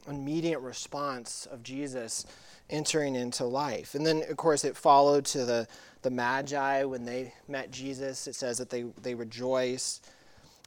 immediate 0.07 0.59
response 0.59 1.47
of 1.51 1.63
Jesus 1.63 2.25
entering 2.69 3.15
into 3.15 3.45
life. 3.45 3.95
And 3.95 4.05
then 4.05 4.23
of 4.29 4.37
course 4.37 4.63
it 4.63 4.75
followed 4.75 5.25
to 5.25 5.45
the 5.45 5.67
the 6.01 6.11
Magi 6.11 6.83
when 6.83 7.05
they 7.05 7.33
met 7.47 7.71
Jesus. 7.71 8.27
It 8.27 8.35
says 8.35 8.57
that 8.57 8.69
they 8.69 8.83
they 9.01 9.15
rejoice. 9.15 10.01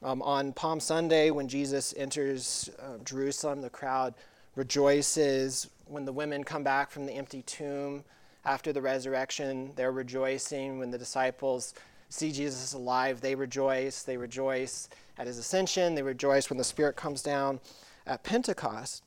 Um, 0.03 0.21
on 0.21 0.53
Palm 0.53 0.79
Sunday, 0.79 1.31
when 1.31 1.47
Jesus 1.47 1.91
enters 1.97 2.69
uh, 2.79 3.03
Jerusalem, 3.03 3.61
the 3.61 3.69
crowd 3.69 4.13
rejoices. 4.55 5.69
When 5.87 6.05
the 6.05 6.11
women 6.11 6.43
come 6.43 6.63
back 6.63 6.91
from 6.91 7.05
the 7.05 7.13
empty 7.13 7.41
tomb 7.43 8.03
after 8.47 8.71
the 8.71 8.81
resurrection, 8.81 9.73
they're 9.75 9.91
rejoicing. 9.91 10.79
When 10.79 10.89
the 10.89 10.97
disciples 10.97 11.73
see 12.09 12.31
Jesus 12.31 12.73
alive, 12.73 13.19
they 13.21 13.35
rejoice. 13.35 14.03
They 14.03 14.17
rejoice 14.17 14.89
at 15.19 15.27
his 15.27 15.37
ascension, 15.37 15.95
they 15.95 16.03
rejoice 16.03 16.49
when 16.49 16.57
the 16.57 16.63
Spirit 16.63 16.95
comes 16.95 17.21
down 17.21 17.59
at 18.05 18.23
Pentecost. 18.23 19.03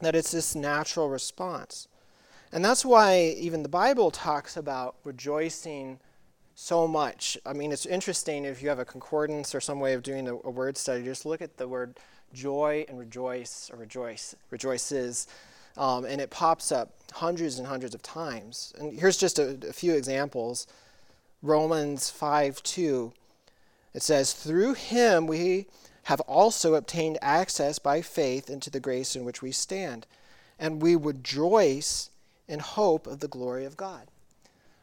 That 0.00 0.14
it's 0.14 0.32
this 0.32 0.54
natural 0.54 1.08
response. 1.08 1.88
And 2.52 2.64
that's 2.64 2.84
why 2.84 3.34
even 3.38 3.62
the 3.62 3.68
Bible 3.68 4.10
talks 4.10 4.56
about 4.56 4.96
rejoicing 5.04 5.98
so 6.54 6.86
much. 6.86 7.38
I 7.46 7.52
mean, 7.54 7.72
it's 7.72 7.86
interesting 7.86 8.44
if 8.44 8.62
you 8.62 8.68
have 8.68 8.78
a 8.78 8.84
concordance 8.84 9.54
or 9.54 9.60
some 9.60 9.80
way 9.80 9.94
of 9.94 10.02
doing 10.02 10.28
a, 10.28 10.34
a 10.34 10.50
word 10.50 10.76
study, 10.76 11.02
just 11.02 11.24
look 11.24 11.40
at 11.40 11.56
the 11.56 11.68
word 11.68 11.98
joy 12.34 12.84
and 12.88 12.98
rejoice 12.98 13.70
or 13.72 13.78
rejoice, 13.78 14.34
rejoices, 14.50 15.28
um, 15.76 16.04
and 16.04 16.20
it 16.20 16.30
pops 16.30 16.72
up 16.72 16.92
hundreds 17.12 17.58
and 17.58 17.66
hundreds 17.66 17.94
of 17.94 18.02
times. 18.02 18.72
And 18.78 18.98
here's 18.98 19.16
just 19.16 19.38
a, 19.38 19.58
a 19.68 19.72
few 19.72 19.94
examples 19.94 20.66
Romans 21.42 22.10
5 22.10 22.62
2. 22.62 23.12
It 23.94 24.02
says, 24.02 24.32
Through 24.32 24.74
him 24.74 25.26
we 25.26 25.66
have 26.04 26.20
also 26.22 26.74
obtained 26.74 27.18
access 27.20 27.78
by 27.78 28.00
faith 28.00 28.48
into 28.48 28.70
the 28.70 28.80
grace 28.80 29.16
in 29.16 29.24
which 29.24 29.42
we 29.42 29.52
stand, 29.52 30.06
and 30.58 30.80
we 30.80 30.94
rejoice 30.94 32.10
in 32.48 32.60
hope 32.60 33.06
of 33.06 33.20
the 33.20 33.28
glory 33.28 33.64
of 33.64 33.76
God. 33.76 34.08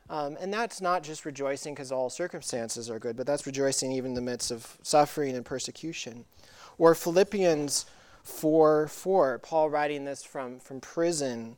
Um, 0.10 0.38
and 0.40 0.54
that's 0.54 0.82
not 0.82 1.02
just 1.02 1.26
rejoicing 1.26 1.74
because 1.74 1.92
all 1.92 2.10
circumstances 2.10 2.90
are 2.90 3.00
good, 3.00 3.16
but 3.16 3.26
that's 3.26 3.46
rejoicing 3.46 3.92
even 3.94 4.12
in 4.12 4.16
the 4.16 4.22
midst 4.22 4.52
of 4.52 4.78
suffering 4.84 5.36
and 5.36 5.46
persecution. 5.46 6.26
Or 6.78 6.94
Philippians 6.94 7.86
4 8.24 8.88
4, 8.88 9.40
Paul 9.40 9.70
writing 9.70 10.06
this 10.06 10.24
from, 10.24 10.60
from 10.60 10.80
prison, 10.80 11.58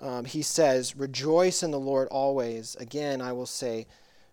um, 0.00 0.24
he 0.24 0.42
says, 0.42 0.96
Rejoice 0.96 1.62
in 1.62 1.70
the 1.70 1.80
Lord 1.80 2.08
always. 2.08 2.76
Again, 2.76 3.20
I 3.20 3.32
will 3.32 3.46
say, 3.46 3.86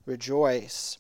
rejoice. 0.06 0.98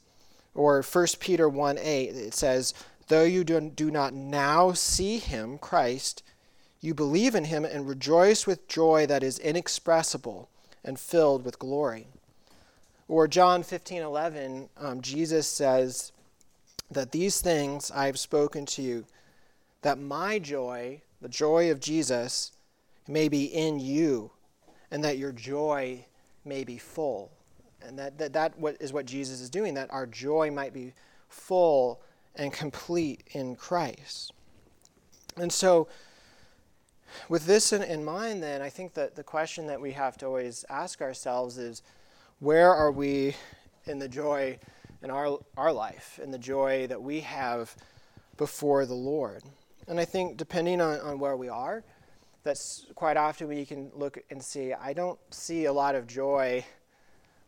Or 0.55 0.81
1 0.81 1.07
Peter 1.19 1.47
1 1.49 1.77
8, 1.77 2.15
it 2.15 2.33
says, 2.33 2.73
Though 3.07 3.23
you 3.23 3.43
do, 3.43 3.59
do 3.59 3.91
not 3.91 4.13
now 4.13 4.71
see 4.73 5.19
him, 5.19 5.57
Christ, 5.57 6.23
you 6.79 6.93
believe 6.93 7.35
in 7.35 7.45
him 7.45 7.65
and 7.65 7.87
rejoice 7.87 8.47
with 8.47 8.67
joy 8.67 9.05
that 9.07 9.23
is 9.23 9.39
inexpressible 9.39 10.49
and 10.83 10.99
filled 10.99 11.45
with 11.45 11.59
glory. 11.59 12.07
Or 13.07 13.27
John 13.27 13.63
15 13.63 14.01
11, 14.01 14.69
um, 14.77 15.01
Jesus 15.01 15.47
says 15.47 16.11
that 16.89 17.11
these 17.11 17.41
things 17.41 17.91
I 17.91 18.05
have 18.05 18.19
spoken 18.19 18.65
to 18.67 18.81
you, 18.81 19.05
that 19.83 19.99
my 19.99 20.39
joy, 20.39 21.01
the 21.21 21.29
joy 21.29 21.69
of 21.69 21.79
Jesus, 21.79 22.51
may 23.07 23.29
be 23.29 23.45
in 23.45 23.79
you, 23.79 24.31
and 24.89 25.03
that 25.03 25.17
your 25.17 25.31
joy 25.31 26.05
may 26.45 26.63
be 26.63 26.77
full. 26.77 27.31
And 27.85 27.99
that, 27.99 28.17
that, 28.17 28.33
that 28.33 28.57
what 28.57 28.77
is 28.79 28.93
what 28.93 29.05
Jesus 29.05 29.41
is 29.41 29.49
doing, 29.49 29.73
that 29.75 29.91
our 29.91 30.07
joy 30.07 30.49
might 30.51 30.73
be 30.73 30.93
full 31.27 32.01
and 32.35 32.51
complete 32.51 33.23
in 33.31 33.55
Christ. 33.55 34.31
And 35.37 35.51
so, 35.51 35.87
with 37.27 37.45
this 37.45 37.73
in, 37.73 37.83
in 37.83 38.05
mind, 38.05 38.41
then, 38.41 38.61
I 38.61 38.69
think 38.69 38.93
that 38.93 39.15
the 39.15 39.23
question 39.23 39.67
that 39.67 39.81
we 39.81 39.91
have 39.91 40.17
to 40.17 40.25
always 40.25 40.63
ask 40.69 41.01
ourselves 41.01 41.57
is 41.57 41.81
where 42.39 42.73
are 42.73 42.91
we 42.91 43.35
in 43.85 43.99
the 43.99 44.07
joy 44.07 44.57
in 45.01 45.11
our, 45.11 45.39
our 45.57 45.73
life, 45.73 46.19
in 46.23 46.31
the 46.31 46.37
joy 46.37 46.87
that 46.87 47.01
we 47.01 47.19
have 47.19 47.75
before 48.37 48.85
the 48.85 48.93
Lord? 48.93 49.43
And 49.87 49.99
I 49.99 50.05
think 50.05 50.37
depending 50.37 50.81
on, 50.81 50.99
on 51.01 51.19
where 51.19 51.35
we 51.35 51.49
are, 51.49 51.83
that's 52.43 52.85
quite 52.95 53.17
often 53.17 53.47
we 53.47 53.65
can 53.65 53.91
look 53.93 54.19
and 54.29 54.43
see, 54.43 54.73
I 54.73 54.93
don't 54.93 55.19
see 55.29 55.65
a 55.65 55.73
lot 55.73 55.95
of 55.95 56.07
joy 56.07 56.65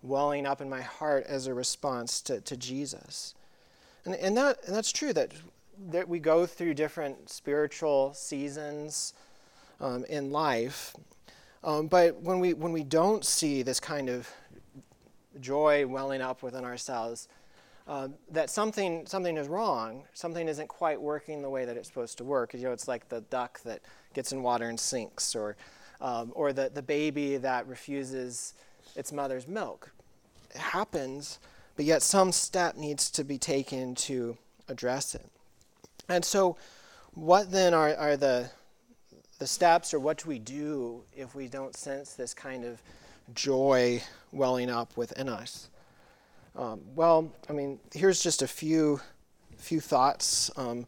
welling 0.01 0.45
up 0.45 0.61
in 0.61 0.69
my 0.69 0.81
heart 0.81 1.25
as 1.27 1.47
a 1.47 1.53
response 1.53 2.21
to, 2.21 2.41
to 2.41 2.55
Jesus. 2.55 3.35
And, 4.05 4.15
and, 4.15 4.37
that, 4.37 4.59
and 4.65 4.75
that's 4.75 4.91
true 4.91 5.13
that, 5.13 5.33
that 5.89 6.07
we 6.07 6.19
go 6.19 6.45
through 6.45 6.75
different 6.75 7.29
spiritual 7.29 8.13
seasons 8.13 9.13
um, 9.81 10.05
in 10.05 10.31
life. 10.31 10.95
Um, 11.63 11.87
but 11.87 12.21
when 12.21 12.39
we, 12.39 12.53
when 12.53 12.71
we 12.71 12.83
don't 12.83 13.25
see 13.25 13.63
this 13.63 13.79
kind 13.79 14.09
of 14.09 14.29
joy 15.41 15.85
welling 15.87 16.21
up 16.21 16.43
within 16.43 16.63
ourselves 16.63 17.27
uh, 17.87 18.07
that 18.31 18.49
something 18.49 19.05
something 19.05 19.37
is 19.37 19.47
wrong, 19.47 20.03
something 20.13 20.47
isn't 20.47 20.67
quite 20.67 20.99
working 20.99 21.41
the 21.41 21.49
way 21.49 21.65
that 21.65 21.77
it's 21.77 21.87
supposed 21.87 22.17
to 22.17 22.23
work. 22.23 22.53
You 22.53 22.61
know, 22.61 22.71
it's 22.71 22.87
like 22.87 23.09
the 23.09 23.21
duck 23.21 23.61
that 23.63 23.81
gets 24.13 24.31
in 24.31 24.41
water 24.41 24.67
and 24.67 24.79
sinks, 24.79 25.35
or 25.35 25.55
um, 26.01 26.31
or 26.35 26.51
the 26.53 26.71
the 26.73 26.81
baby 26.81 27.37
that 27.37 27.67
refuses 27.67 28.53
its 28.95 29.11
mother's 29.11 29.47
milk. 29.47 29.91
It 30.51 30.57
happens, 30.57 31.39
but 31.75 31.85
yet 31.85 32.01
some 32.01 32.31
step 32.31 32.75
needs 32.75 33.11
to 33.11 33.23
be 33.23 33.37
taken 33.37 33.95
to 33.95 34.37
address 34.67 35.15
it. 35.15 35.29
And 36.07 36.23
so, 36.23 36.57
what 37.13 37.51
then 37.51 37.73
are, 37.73 37.95
are 37.95 38.17
the, 38.17 38.49
the 39.39 39.47
steps, 39.47 39.93
or 39.93 39.99
what 39.99 40.19
do 40.19 40.29
we 40.29 40.39
do 40.39 41.03
if 41.15 41.35
we 41.35 41.47
don't 41.47 41.75
sense 41.75 42.13
this 42.13 42.33
kind 42.33 42.63
of 42.63 42.81
joy 43.33 44.01
welling 44.31 44.69
up 44.69 44.95
within 44.95 45.29
us? 45.29 45.69
Um, 46.57 46.81
well, 46.95 47.31
I 47.49 47.53
mean, 47.53 47.79
here's 47.93 48.21
just 48.21 48.41
a 48.41 48.47
few 48.47 49.01
few 49.57 49.79
thoughts. 49.79 50.51
Um, 50.57 50.85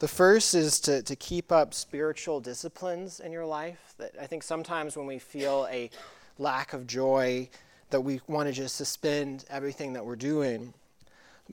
the 0.00 0.08
first 0.08 0.54
is 0.54 0.80
to, 0.80 1.02
to 1.02 1.16
keep 1.16 1.50
up 1.50 1.74
spiritual 1.74 2.40
disciplines 2.40 3.20
in 3.20 3.32
your 3.32 3.44
life. 3.44 3.94
That 3.98 4.12
I 4.20 4.26
think 4.26 4.42
sometimes 4.42 4.96
when 4.96 5.06
we 5.06 5.18
feel 5.18 5.66
a 5.70 5.90
lack 6.38 6.72
of 6.72 6.86
joy, 6.86 7.48
that 7.90 8.00
we 8.00 8.20
want 8.26 8.48
to 8.48 8.52
just 8.52 8.76
suspend 8.76 9.44
everything 9.50 9.92
that 9.92 10.04
we're 10.04 10.16
doing. 10.16 10.74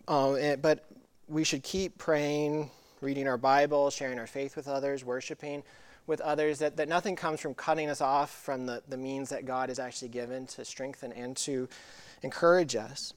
Uh, 0.08 0.36
and, 0.36 0.62
but 0.62 0.86
we 1.28 1.44
should 1.44 1.64
keep 1.64 1.98
praying, 1.98 2.70
reading 3.02 3.28
our 3.28 3.38
Bible, 3.38 3.90
sharing 3.90 4.18
our 4.18 4.28
faith 4.28 4.56
with 4.56 4.68
others, 4.68 5.04
worshiping 5.04 5.64
with 6.08 6.22
others, 6.22 6.60
that, 6.60 6.78
that 6.78 6.90
nothing 6.90 7.16
comes 7.16 7.40
from 7.40 7.54
cutting 7.54 7.90
us 7.90 8.02
off 8.02 8.32
from 8.32 8.66
the, 8.66 8.82
the 8.88 8.98
means 8.98 9.30
that 9.30 9.46
God 9.46 9.70
has 9.70 9.78
actually 9.78 10.10
given 10.10 10.48
to 10.48 10.66
strengthen 10.66 11.12
and 11.14 11.38
to 11.38 11.70
encourage 12.24 12.76
us. 12.76 13.14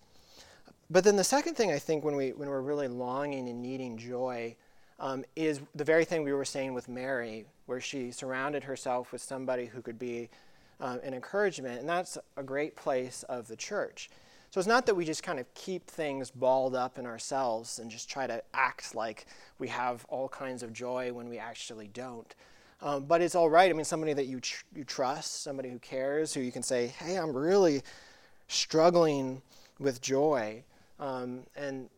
But 0.91 1.05
then 1.05 1.17
the 1.17 1.25
second 1.25 1.55
thing 1.55 1.73
I 1.73 1.79
think 1.79 2.05
when, 2.05 2.17
we, 2.17 2.33
when 2.33 2.49
we're 2.49 2.61
really 2.61 2.89
longing 2.89 3.49
and 3.49 3.63
needing 3.63 3.97
joy 3.97 4.55
um, 5.01 5.25
is 5.35 5.61
the 5.75 5.85
very 5.85 6.05
thing 6.05 6.23
we 6.23 6.33
were 6.33 6.45
saying 6.45 6.75
with 6.75 6.89
Mary, 6.89 7.47
where 7.67 7.81
she 7.81 8.11
surrounded 8.11 8.65
herself 8.65 9.11
with 9.11 9.23
somebody 9.23 9.67
who 9.67 9.81
could 9.81 9.99
be 9.99 10.29
um, 10.81 11.01
an 11.03 11.15
encouragement. 11.15 11.81
And 11.81 11.89
that's 11.89 12.19
a 12.37 12.43
great 12.43 12.77
place 12.77 13.25
of 13.29 13.49
the 13.49 13.57
church. 13.57 14.11
So 14.51 14.61
it's 14.61 14.69
not 14.69 14.87
that 14.87 14.95
we 14.95 15.05
just 15.05 15.25
kind 15.25 15.41
of 15.41 15.53
keep 15.55 15.87
things 15.89 16.31
balled 16.31 16.77
up 16.77 16.97
in 16.99 17.07
ourselves 17.07 17.81
and 17.81 17.91
just 17.91 18.09
try 18.09 18.29
to 18.29 18.41
act 18.53 18.95
like 18.95 19.27
we 19.59 19.67
have 19.69 20.05
all 20.09 20.29
kinds 20.29 20.63
of 20.63 20.73
joy 20.73 21.13
when 21.13 21.29
we 21.29 21.39
actually 21.39 21.89
don't. 21.89 22.33
Um, 22.81 23.05
but 23.05 23.21
it's 23.21 23.35
all 23.35 23.51
right. 23.51 23.69
I 23.69 23.73
mean, 23.73 23.85
somebody 23.85 24.13
that 24.13 24.27
you, 24.27 24.41
tr- 24.41 24.65
you 24.77 24.85
trust, 24.85 25.43
somebody 25.43 25.71
who 25.71 25.79
cares, 25.81 26.35
who 26.35 26.41
you 26.41 26.53
can 26.53 26.63
say, 26.63 26.89
hey, 26.89 27.17
I'm 27.17 27.37
really 27.37 27.83
struggling 28.47 29.43
with 29.81 30.01
joy. 30.01 30.63
Um, 31.05 31.41
and 31.55 31.91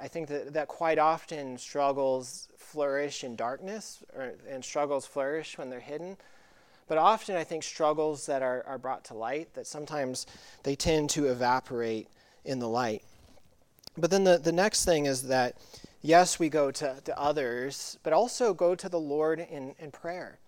I 0.00 0.08
think 0.08 0.28
that, 0.28 0.54
that 0.54 0.68
quite 0.68 0.98
often 0.98 1.58
struggles 1.58 2.48
flourish 2.56 3.24
in 3.24 3.36
darkness, 3.36 4.02
or, 4.16 4.32
and 4.48 4.64
struggles 4.64 5.04
flourish 5.04 5.58
when 5.58 5.68
they're 5.68 5.80
hidden. 5.80 6.16
But 6.88 6.96
often 6.96 7.36
I 7.36 7.44
think 7.44 7.62
struggles 7.62 8.24
that 8.26 8.42
are, 8.42 8.64
are 8.66 8.78
brought 8.78 9.04
to 9.04 9.14
light, 9.14 9.52
that 9.52 9.66
sometimes 9.66 10.26
they 10.62 10.74
tend 10.74 11.10
to 11.10 11.26
evaporate 11.26 12.08
in 12.46 12.58
the 12.58 12.68
light. 12.68 13.02
But 13.98 14.10
then 14.10 14.24
the, 14.24 14.38
the 14.38 14.52
next 14.52 14.86
thing 14.86 15.04
is 15.04 15.24
that, 15.24 15.58
yes, 16.00 16.38
we 16.38 16.48
go 16.48 16.70
to, 16.70 16.96
to 17.04 17.18
others, 17.20 17.98
but 18.02 18.14
also 18.14 18.54
go 18.54 18.74
to 18.74 18.88
the 18.88 19.00
Lord 19.00 19.40
in, 19.40 19.74
in 19.78 19.90
prayer. 19.90 20.38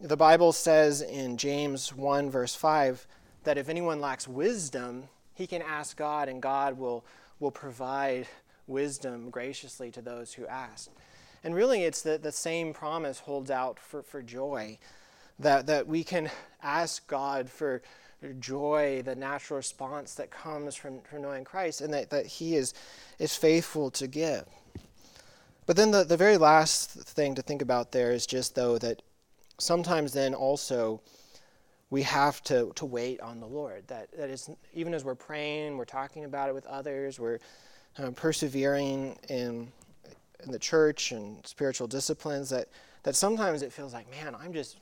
The 0.00 0.16
Bible 0.16 0.52
says 0.52 1.02
in 1.02 1.38
James 1.38 1.92
1, 1.92 2.30
verse 2.30 2.54
5, 2.54 3.04
that 3.42 3.58
if 3.58 3.68
anyone 3.68 4.00
lacks 4.00 4.28
wisdom, 4.28 5.08
he 5.34 5.46
can 5.46 5.62
ask 5.62 5.96
God, 5.96 6.28
and 6.28 6.40
God 6.40 6.78
will, 6.78 7.04
will 7.40 7.50
provide 7.50 8.26
wisdom 8.66 9.30
graciously 9.30 9.90
to 9.90 10.00
those 10.00 10.32
who 10.32 10.46
ask. 10.46 10.90
And 11.42 11.54
really, 11.54 11.82
it's 11.82 12.02
the, 12.02 12.16
the 12.16 12.32
same 12.32 12.72
promise 12.72 13.18
holds 13.18 13.50
out 13.50 13.78
for, 13.78 14.02
for 14.02 14.22
joy 14.22 14.78
that, 15.38 15.66
that 15.66 15.86
we 15.86 16.04
can 16.04 16.30
ask 16.62 17.06
God 17.06 17.50
for 17.50 17.82
joy, 18.40 19.02
the 19.04 19.14
natural 19.14 19.58
response 19.58 20.14
that 20.14 20.30
comes 20.30 20.74
from, 20.74 21.00
from 21.02 21.22
knowing 21.22 21.44
Christ, 21.44 21.80
and 21.80 21.92
that, 21.92 22.10
that 22.10 22.26
He 22.26 22.56
is, 22.56 22.72
is 23.18 23.36
faithful 23.36 23.90
to 23.90 24.06
give. 24.06 24.44
But 25.66 25.76
then 25.76 25.90
the, 25.90 26.04
the 26.04 26.16
very 26.16 26.38
last 26.38 26.90
thing 26.90 27.34
to 27.34 27.42
think 27.42 27.60
about 27.60 27.92
there 27.92 28.12
is 28.12 28.26
just, 28.26 28.54
though, 28.54 28.78
that 28.78 29.02
sometimes 29.58 30.12
then 30.12 30.34
also 30.34 31.00
we 31.94 32.02
have 32.02 32.42
to, 32.42 32.72
to 32.74 32.84
wait 32.84 33.20
on 33.20 33.38
the 33.38 33.46
Lord. 33.46 33.86
That, 33.86 34.08
that 34.18 34.28
is, 34.28 34.50
even 34.72 34.92
as 34.94 35.04
we're 35.04 35.14
praying, 35.14 35.76
we're 35.76 35.84
talking 35.84 36.24
about 36.24 36.48
it 36.48 36.52
with 36.52 36.66
others, 36.66 37.20
we're 37.20 37.38
um, 37.98 38.14
persevering 38.14 39.16
in, 39.28 39.68
in 40.42 40.50
the 40.50 40.58
church 40.58 41.12
and 41.12 41.46
spiritual 41.46 41.86
disciplines, 41.86 42.50
that, 42.50 42.66
that 43.04 43.14
sometimes 43.14 43.62
it 43.62 43.72
feels 43.72 43.94
like, 43.94 44.10
man, 44.10 44.34
I'm 44.34 44.52
just 44.52 44.80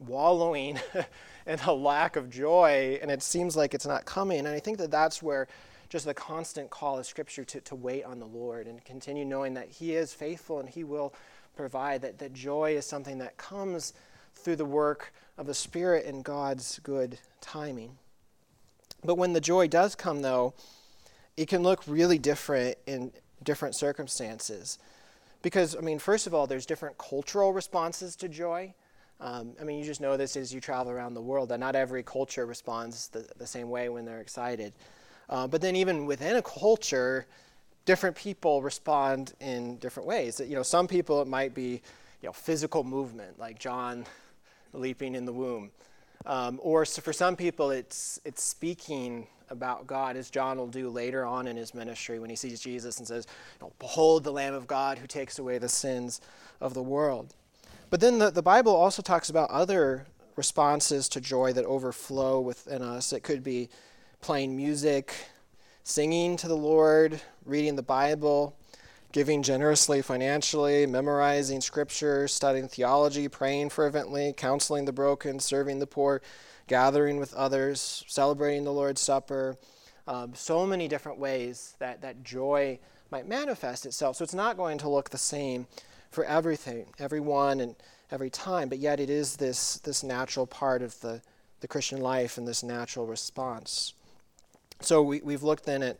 wallowing 0.00 0.78
in 1.46 1.58
a 1.60 1.72
lack 1.72 2.16
of 2.16 2.28
joy, 2.28 2.98
and 3.00 3.10
it 3.10 3.22
seems 3.22 3.56
like 3.56 3.72
it's 3.72 3.86
not 3.86 4.04
coming. 4.04 4.40
And 4.40 4.48
I 4.48 4.60
think 4.60 4.76
that 4.76 4.90
that's 4.90 5.22
where 5.22 5.48
just 5.88 6.04
the 6.04 6.12
constant 6.12 6.68
call 6.68 6.98
of 6.98 7.06
Scripture 7.06 7.46
to, 7.46 7.62
to 7.62 7.74
wait 7.74 8.04
on 8.04 8.18
the 8.18 8.26
Lord 8.26 8.66
and 8.66 8.84
continue 8.84 9.24
knowing 9.24 9.54
that 9.54 9.70
He 9.70 9.94
is 9.94 10.12
faithful 10.12 10.60
and 10.60 10.68
He 10.68 10.84
will 10.84 11.14
provide, 11.56 12.02
that, 12.02 12.18
that 12.18 12.34
joy 12.34 12.76
is 12.76 12.84
something 12.84 13.16
that 13.16 13.38
comes 13.38 13.94
through 14.48 14.56
the 14.56 14.64
work 14.64 15.12
of 15.36 15.46
the 15.46 15.52
Spirit 15.52 16.06
in 16.06 16.22
God's 16.22 16.78
good 16.82 17.18
timing. 17.42 17.98
But 19.04 19.16
when 19.16 19.34
the 19.34 19.42
joy 19.42 19.68
does 19.68 19.94
come, 19.94 20.22
though, 20.22 20.54
it 21.36 21.48
can 21.48 21.62
look 21.62 21.82
really 21.86 22.18
different 22.18 22.78
in 22.86 23.12
different 23.42 23.76
circumstances. 23.76 24.78
Because, 25.42 25.76
I 25.76 25.80
mean, 25.80 25.98
first 25.98 26.26
of 26.26 26.32
all, 26.32 26.46
there's 26.46 26.64
different 26.64 26.96
cultural 26.96 27.52
responses 27.52 28.16
to 28.16 28.28
joy. 28.30 28.72
Um, 29.20 29.52
I 29.60 29.64
mean, 29.64 29.78
you 29.80 29.84
just 29.84 30.00
know 30.00 30.16
this 30.16 30.34
as 30.34 30.50
you 30.50 30.62
travel 30.62 30.90
around 30.90 31.12
the 31.12 31.20
world, 31.20 31.50
that 31.50 31.60
not 31.60 31.76
every 31.76 32.02
culture 32.02 32.46
responds 32.46 33.08
the, 33.08 33.28
the 33.36 33.46
same 33.46 33.68
way 33.68 33.90
when 33.90 34.06
they're 34.06 34.22
excited. 34.22 34.72
Uh, 35.28 35.46
but 35.46 35.60
then, 35.60 35.76
even 35.76 36.06
within 36.06 36.36
a 36.36 36.42
culture, 36.42 37.26
different 37.84 38.16
people 38.16 38.62
respond 38.62 39.34
in 39.40 39.76
different 39.76 40.06
ways. 40.06 40.40
You 40.40 40.56
know, 40.56 40.62
some 40.62 40.88
people 40.88 41.20
it 41.20 41.28
might 41.28 41.52
be, 41.52 41.82
you 42.22 42.28
know, 42.28 42.32
physical 42.32 42.82
movement, 42.82 43.38
like 43.38 43.58
John 43.58 44.06
leaping 44.72 45.14
in 45.14 45.24
the 45.24 45.32
womb. 45.32 45.70
Um, 46.26 46.58
or 46.62 46.84
so 46.84 47.00
for 47.00 47.12
some 47.12 47.36
people, 47.36 47.70
it's, 47.70 48.20
it's 48.24 48.42
speaking 48.42 49.26
about 49.50 49.86
God, 49.86 50.16
as 50.16 50.30
John 50.30 50.58
will 50.58 50.66
do 50.66 50.90
later 50.90 51.24
on 51.24 51.46
in 51.46 51.56
his 51.56 51.74
ministry 51.74 52.18
when 52.18 52.30
he 52.30 52.36
sees 52.36 52.60
Jesus 52.60 52.98
and 52.98 53.06
says, 53.06 53.26
Behold 53.78 54.24
the 54.24 54.32
Lamb 54.32 54.54
of 54.54 54.66
God 54.66 54.98
who 54.98 55.06
takes 55.06 55.38
away 55.38 55.58
the 55.58 55.68
sins 55.68 56.20
of 56.60 56.74
the 56.74 56.82
world. 56.82 57.34
But 57.90 58.00
then 58.00 58.18
the, 58.18 58.30
the 58.30 58.42
Bible 58.42 58.74
also 58.74 59.00
talks 59.00 59.30
about 59.30 59.50
other 59.50 60.06
responses 60.36 61.08
to 61.10 61.20
joy 61.20 61.52
that 61.54 61.64
overflow 61.64 62.40
within 62.40 62.82
us. 62.82 63.12
It 63.12 63.22
could 63.22 63.42
be 63.42 63.68
playing 64.20 64.56
music, 64.56 65.14
singing 65.82 66.36
to 66.36 66.48
the 66.48 66.56
Lord, 66.56 67.20
reading 67.44 67.76
the 67.76 67.82
Bible, 67.82 68.54
giving 69.12 69.42
generously 69.42 70.02
financially, 70.02 70.86
memorizing 70.86 71.60
scripture, 71.60 72.28
studying 72.28 72.68
theology, 72.68 73.28
praying 73.28 73.70
fervently, 73.70 74.34
counseling 74.36 74.84
the 74.84 74.92
broken, 74.92 75.40
serving 75.40 75.78
the 75.78 75.86
poor, 75.86 76.20
gathering 76.66 77.18
with 77.18 77.32
others, 77.34 78.04
celebrating 78.06 78.64
the 78.64 78.72
Lord's 78.72 79.00
Supper. 79.00 79.56
Um, 80.06 80.34
so 80.34 80.66
many 80.66 80.88
different 80.88 81.18
ways 81.18 81.74
that, 81.78 82.02
that 82.02 82.22
joy 82.22 82.78
might 83.10 83.26
manifest 83.26 83.86
itself. 83.86 84.16
So 84.16 84.24
it's 84.24 84.34
not 84.34 84.56
going 84.56 84.78
to 84.78 84.88
look 84.88 85.10
the 85.10 85.18
same 85.18 85.66
for 86.10 86.24
everything, 86.24 86.86
everyone, 86.98 87.60
and 87.60 87.76
every 88.10 88.30
time, 88.30 88.68
but 88.68 88.78
yet 88.78 89.00
it 89.00 89.10
is 89.10 89.36
this, 89.36 89.78
this 89.78 90.02
natural 90.02 90.46
part 90.46 90.82
of 90.82 90.98
the, 91.00 91.20
the 91.60 91.68
Christian 91.68 92.00
life 92.00 92.38
and 92.38 92.46
this 92.46 92.62
natural 92.62 93.06
response. 93.06 93.94
So 94.80 95.02
we, 95.02 95.20
we've 95.22 95.42
looked 95.42 95.64
then 95.64 95.82
at 95.82 95.98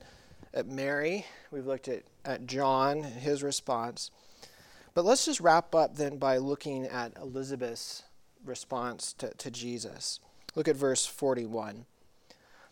at 0.54 0.66
Mary, 0.66 1.26
we've 1.50 1.66
looked 1.66 1.88
at, 1.88 2.02
at 2.24 2.46
John, 2.46 3.02
his 3.02 3.42
response. 3.42 4.10
But 4.94 5.04
let's 5.04 5.24
just 5.26 5.40
wrap 5.40 5.74
up 5.74 5.96
then 5.96 6.18
by 6.18 6.38
looking 6.38 6.84
at 6.86 7.16
Elizabeth's 7.16 8.02
response 8.44 9.12
to, 9.14 9.32
to 9.34 9.50
Jesus. 9.50 10.20
Look 10.54 10.68
at 10.68 10.76
verse 10.76 11.06
41. 11.06 11.86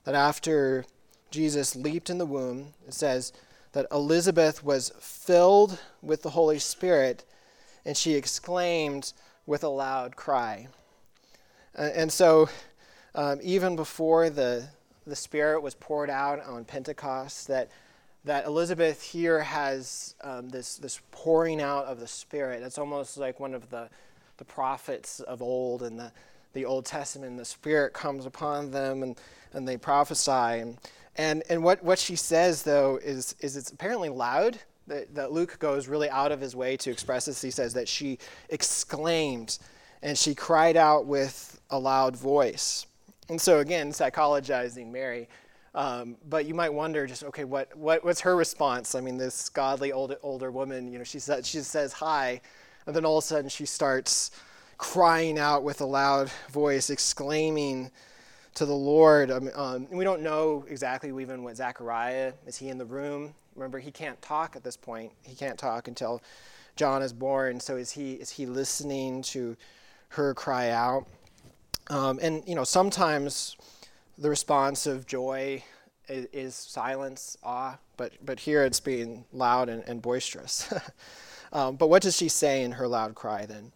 That 0.04 0.14
after 0.14 0.84
Jesus 1.30 1.76
leaped 1.76 2.10
in 2.10 2.18
the 2.18 2.26
womb, 2.26 2.74
it 2.86 2.94
says 2.94 3.32
that 3.72 3.86
Elizabeth 3.92 4.64
was 4.64 4.92
filled 4.98 5.78
with 6.02 6.22
the 6.22 6.30
Holy 6.30 6.58
Spirit 6.58 7.24
and 7.84 7.96
she 7.96 8.14
exclaimed 8.14 9.12
with 9.46 9.62
a 9.62 9.68
loud 9.68 10.16
cry. 10.16 10.68
And 11.74 12.10
so, 12.10 12.48
um, 13.14 13.38
even 13.42 13.76
before 13.76 14.30
the, 14.30 14.68
the 15.06 15.16
Spirit 15.16 15.62
was 15.62 15.74
poured 15.74 16.10
out 16.10 16.44
on 16.44 16.64
Pentecost, 16.64 17.48
that, 17.48 17.70
that 18.24 18.44
Elizabeth 18.44 19.02
here 19.02 19.40
has 19.40 20.14
um, 20.22 20.48
this, 20.48 20.76
this 20.76 21.00
pouring 21.12 21.60
out 21.60 21.84
of 21.86 22.00
the 22.00 22.06
Spirit. 22.06 22.62
It's 22.62 22.78
almost 22.78 23.16
like 23.16 23.38
one 23.38 23.54
of 23.54 23.70
the, 23.70 23.88
the 24.36 24.44
prophets 24.44 25.20
of 25.20 25.40
old 25.40 25.82
in 25.82 25.96
the, 25.96 26.12
the 26.52 26.64
Old 26.64 26.84
Testament. 26.84 27.36
The 27.36 27.44
Spirit 27.44 27.92
comes 27.92 28.26
upon 28.26 28.72
them 28.72 29.02
and, 29.02 29.16
and 29.52 29.66
they 29.66 29.76
prophesy. 29.76 30.64
And, 31.16 31.42
and, 31.48 31.62
what, 31.62 31.82
what 31.82 31.98
she 31.98 32.16
says, 32.16 32.62
though, 32.62 32.96
is, 32.96 33.36
is 33.40 33.56
it's 33.56 33.70
apparently 33.70 34.08
loud. 34.08 34.58
That, 34.88 35.14
that 35.16 35.32
Luke 35.32 35.58
goes 35.58 35.88
really 35.88 36.08
out 36.10 36.30
of 36.30 36.40
his 36.40 36.54
way 36.54 36.76
to 36.76 36.90
express 36.90 37.24
this. 37.24 37.42
He 37.42 37.50
says 37.50 37.74
that 37.74 37.88
she 37.88 38.18
exclaimed 38.50 39.58
and 40.02 40.16
she 40.16 40.34
cried 40.34 40.76
out 40.76 41.06
with 41.06 41.60
a 41.70 41.78
loud 41.78 42.16
voice. 42.16 42.86
And 43.28 43.40
so, 43.40 43.58
again, 43.58 43.90
psychologizing 43.92 44.90
Mary, 44.92 45.28
Um, 45.76 46.16
but 46.26 46.46
you 46.46 46.54
might 46.54 46.72
wonder, 46.72 47.06
just 47.06 47.22
okay, 47.22 47.44
what, 47.44 47.76
what 47.76 48.02
what's 48.02 48.22
her 48.22 48.34
response? 48.34 48.94
I 48.94 49.02
mean, 49.02 49.18
this 49.18 49.50
godly 49.50 49.92
old, 49.92 50.16
older 50.22 50.50
woman, 50.50 50.90
you 50.90 50.96
know, 50.96 51.04
she 51.04 51.18
says 51.18 51.46
she 51.46 51.60
says 51.60 51.92
hi, 51.92 52.40
and 52.86 52.96
then 52.96 53.04
all 53.04 53.18
of 53.18 53.24
a 53.24 53.26
sudden 53.26 53.50
she 53.50 53.66
starts 53.66 54.30
crying 54.78 55.38
out 55.38 55.62
with 55.64 55.82
a 55.82 55.84
loud 55.84 56.30
voice, 56.50 56.88
exclaiming 56.88 57.90
to 58.54 58.64
the 58.64 58.74
Lord. 58.74 59.30
Um, 59.30 59.50
um, 59.54 59.86
we 59.90 60.02
don't 60.02 60.22
know 60.22 60.64
exactly 60.66 61.10
even 61.22 61.42
what 61.44 61.56
Zechariah 61.56 62.32
is. 62.46 62.56
He 62.56 62.70
in 62.70 62.78
the 62.78 62.86
room? 62.86 63.34
Remember, 63.54 63.78
he 63.78 63.90
can't 63.90 64.20
talk 64.22 64.56
at 64.56 64.64
this 64.64 64.78
point. 64.78 65.12
He 65.24 65.34
can't 65.34 65.58
talk 65.58 65.88
until 65.88 66.22
John 66.74 67.02
is 67.02 67.12
born. 67.12 67.60
So 67.60 67.76
is 67.76 67.90
he 67.90 68.14
is 68.14 68.30
he 68.30 68.46
listening 68.46 69.20
to 69.24 69.56
her 70.08 70.32
cry 70.32 70.70
out? 70.70 71.04
Um, 71.88 72.18
and 72.20 72.42
you 72.46 72.54
know, 72.54 72.64
sometimes 72.64 73.56
the 74.18 74.28
response 74.28 74.86
of 74.86 75.06
joy 75.06 75.62
is, 76.08 76.26
is 76.32 76.54
silence, 76.54 77.36
awe, 77.42 77.78
but, 77.96 78.12
but 78.24 78.40
here 78.40 78.64
it's 78.64 78.80
being 78.80 79.24
loud 79.32 79.68
and, 79.68 79.82
and 79.86 80.02
boisterous. 80.02 80.72
um, 81.52 81.76
but 81.76 81.88
what 81.88 82.02
does 82.02 82.16
she 82.16 82.28
say 82.28 82.62
in 82.62 82.72
her 82.72 82.88
loud 82.88 83.14
cry 83.14 83.46
then? 83.46 83.72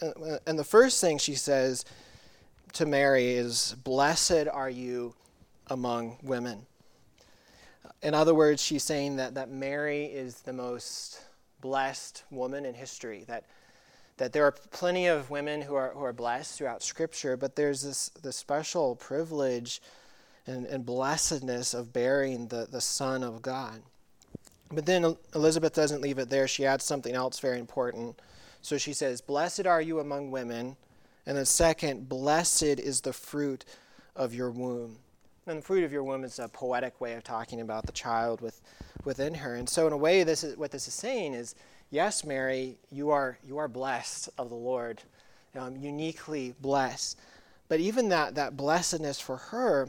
Uh, 0.00 0.38
and 0.46 0.58
the 0.58 0.64
first 0.64 1.00
thing 1.00 1.18
she 1.18 1.34
says 1.34 1.84
to 2.72 2.86
Mary 2.86 3.30
is, 3.30 3.74
Blessed 3.84 4.48
are 4.52 4.70
you 4.70 5.14
among 5.66 6.18
women. 6.22 6.66
In 8.02 8.14
other 8.14 8.34
words, 8.34 8.62
she's 8.62 8.82
saying 8.82 9.16
that, 9.16 9.34
that 9.34 9.50
Mary 9.50 10.06
is 10.06 10.40
the 10.40 10.52
most 10.52 11.20
blessed 11.60 12.24
woman 12.30 12.64
in 12.64 12.74
history, 12.74 13.24
that 13.28 13.44
that 14.20 14.34
there 14.34 14.44
are 14.44 14.52
plenty 14.52 15.06
of 15.06 15.30
women 15.30 15.62
who 15.62 15.74
are, 15.74 15.92
who 15.94 16.04
are 16.04 16.12
blessed 16.12 16.58
throughout 16.58 16.82
Scripture, 16.82 17.38
but 17.38 17.56
there's 17.56 17.80
this, 17.80 18.10
this 18.22 18.36
special 18.36 18.94
privilege 18.94 19.80
and, 20.46 20.66
and 20.66 20.84
blessedness 20.84 21.72
of 21.72 21.90
bearing 21.90 22.46
the, 22.48 22.68
the 22.70 22.82
Son 22.82 23.22
of 23.22 23.40
God. 23.40 23.80
But 24.70 24.84
then 24.84 25.16
Elizabeth 25.34 25.72
doesn't 25.72 26.02
leave 26.02 26.18
it 26.18 26.28
there. 26.28 26.46
She 26.46 26.66
adds 26.66 26.84
something 26.84 27.14
else 27.14 27.40
very 27.40 27.58
important. 27.58 28.20
So 28.60 28.76
she 28.76 28.92
says, 28.92 29.22
Blessed 29.22 29.66
are 29.66 29.80
you 29.80 30.00
among 30.00 30.30
women. 30.30 30.76
And 31.24 31.38
then, 31.38 31.46
second, 31.46 32.10
blessed 32.10 32.62
is 32.62 33.00
the 33.00 33.14
fruit 33.14 33.64
of 34.16 34.34
your 34.34 34.50
womb. 34.50 34.98
And 35.46 35.60
the 35.60 35.62
fruit 35.62 35.82
of 35.82 35.92
your 35.92 36.04
womb 36.04 36.24
is 36.24 36.38
a 36.38 36.48
poetic 36.48 37.00
way 37.00 37.14
of 37.14 37.24
talking 37.24 37.62
about 37.62 37.86
the 37.86 37.92
child 37.92 38.42
with, 38.42 38.60
within 39.02 39.32
her. 39.32 39.54
And 39.54 39.66
so, 39.66 39.86
in 39.86 39.94
a 39.94 39.96
way, 39.96 40.24
this 40.24 40.44
is, 40.44 40.58
what 40.58 40.72
this 40.72 40.88
is 40.88 40.92
saying 40.92 41.32
is 41.32 41.54
yes, 41.90 42.24
Mary, 42.24 42.78
you 42.90 43.10
are, 43.10 43.38
you 43.46 43.58
are 43.58 43.68
blessed 43.68 44.30
of 44.38 44.48
the 44.48 44.54
Lord, 44.54 45.02
um, 45.56 45.76
uniquely 45.76 46.54
blessed. 46.60 47.18
But 47.68 47.80
even 47.80 48.08
that, 48.08 48.34
that 48.36 48.56
blessedness 48.56 49.20
for 49.20 49.36
her 49.36 49.88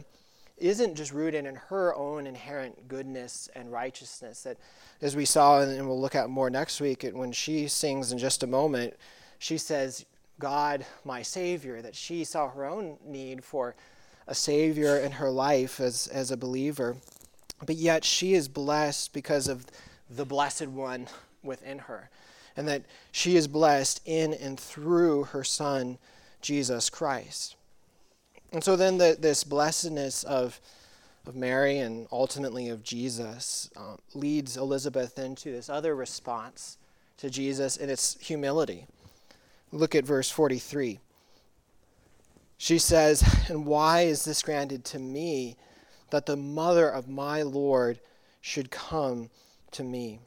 isn't 0.58 0.96
just 0.96 1.12
rooted 1.12 1.46
in 1.46 1.56
her 1.56 1.96
own 1.96 2.28
inherent 2.28 2.88
goodness 2.88 3.50
and 3.56 3.72
righteousness. 3.72 4.44
That, 4.44 4.58
as 5.02 5.16
we 5.16 5.26
saw, 5.26 5.62
and 5.62 5.88
we'll 5.88 6.00
look 6.00 6.16
at 6.16 6.30
more 6.30 6.50
next 6.50 6.80
week, 6.80 7.10
when 7.14 7.32
she 7.32 7.68
sings 7.68 8.12
in 8.12 8.20
just 8.20 8.44
a 8.44 8.48
moment, 8.48 8.96
she 9.40 9.58
says, 9.58 10.06
God, 10.38 10.86
my 11.04 11.24
Savior, 11.24 11.82
that 11.82 11.96
she 11.96 12.24
saw 12.24 12.50
her 12.50 12.66
own 12.66 12.98
need 13.04 13.44
for 13.44 13.76
a 14.28 14.36
Savior 14.36 14.98
in 14.98 15.14
her 15.14 15.32
life 15.32 15.80
as, 15.80 16.08
as 16.08 16.30
a 16.30 16.38
believer. 16.38 16.98
But 17.66 17.76
yet 17.76 18.04
she 18.04 18.34
is 18.34 18.48
blessed 18.48 19.14
because 19.14 19.48
of 19.48 19.66
the 20.10 20.26
Blessed 20.26 20.68
One 20.68 21.08
within 21.44 21.80
her, 21.80 22.10
and 22.56 22.68
that 22.68 22.84
she 23.12 23.36
is 23.36 23.48
blessed 23.48 24.02
in 24.06 24.34
and 24.34 24.60
through 24.60 25.26
her 25.26 25.44
Son, 25.44 25.98
Jesus 26.42 26.90
Christ. 26.90 27.56
And 28.52 28.64
so 28.64 28.76
then 28.76 28.98
the, 28.98 29.16
this 29.20 29.44
blessedness 29.44 30.24
of, 30.24 30.60
of 31.26 31.36
Mary 31.36 31.80
and 31.80 32.08
ultimately 32.12 32.70
of 32.70 32.84
Jesus 32.84 33.70
um, 33.78 33.98
leads 34.14 34.58
Elizabeth 34.58 35.18
into 35.18 35.52
this 35.52 35.70
other 35.70 35.96
response 35.96 36.78
to 37.18 37.30
Jesus, 37.30 37.78
and 37.78 37.90
it's 37.90 38.18
humility. 38.20 38.88
Look 39.72 39.96
at 39.96 40.04
verse 40.04 40.30
43. 40.30 41.00
She 42.58 42.78
says, 42.78 43.24
And 43.48 43.66
why 43.66 44.02
is 44.02 44.26
this 44.26 44.42
granted 44.42 44.84
to 44.86 45.00
me 45.00 45.56
that 46.10 46.26
the 46.26 46.36
mother 46.36 46.90
of 46.90 47.08
my 47.08 47.42
Lord 47.42 48.00
should 48.42 48.70
come 48.70 49.30
to 49.72 49.84
me? 49.84 50.20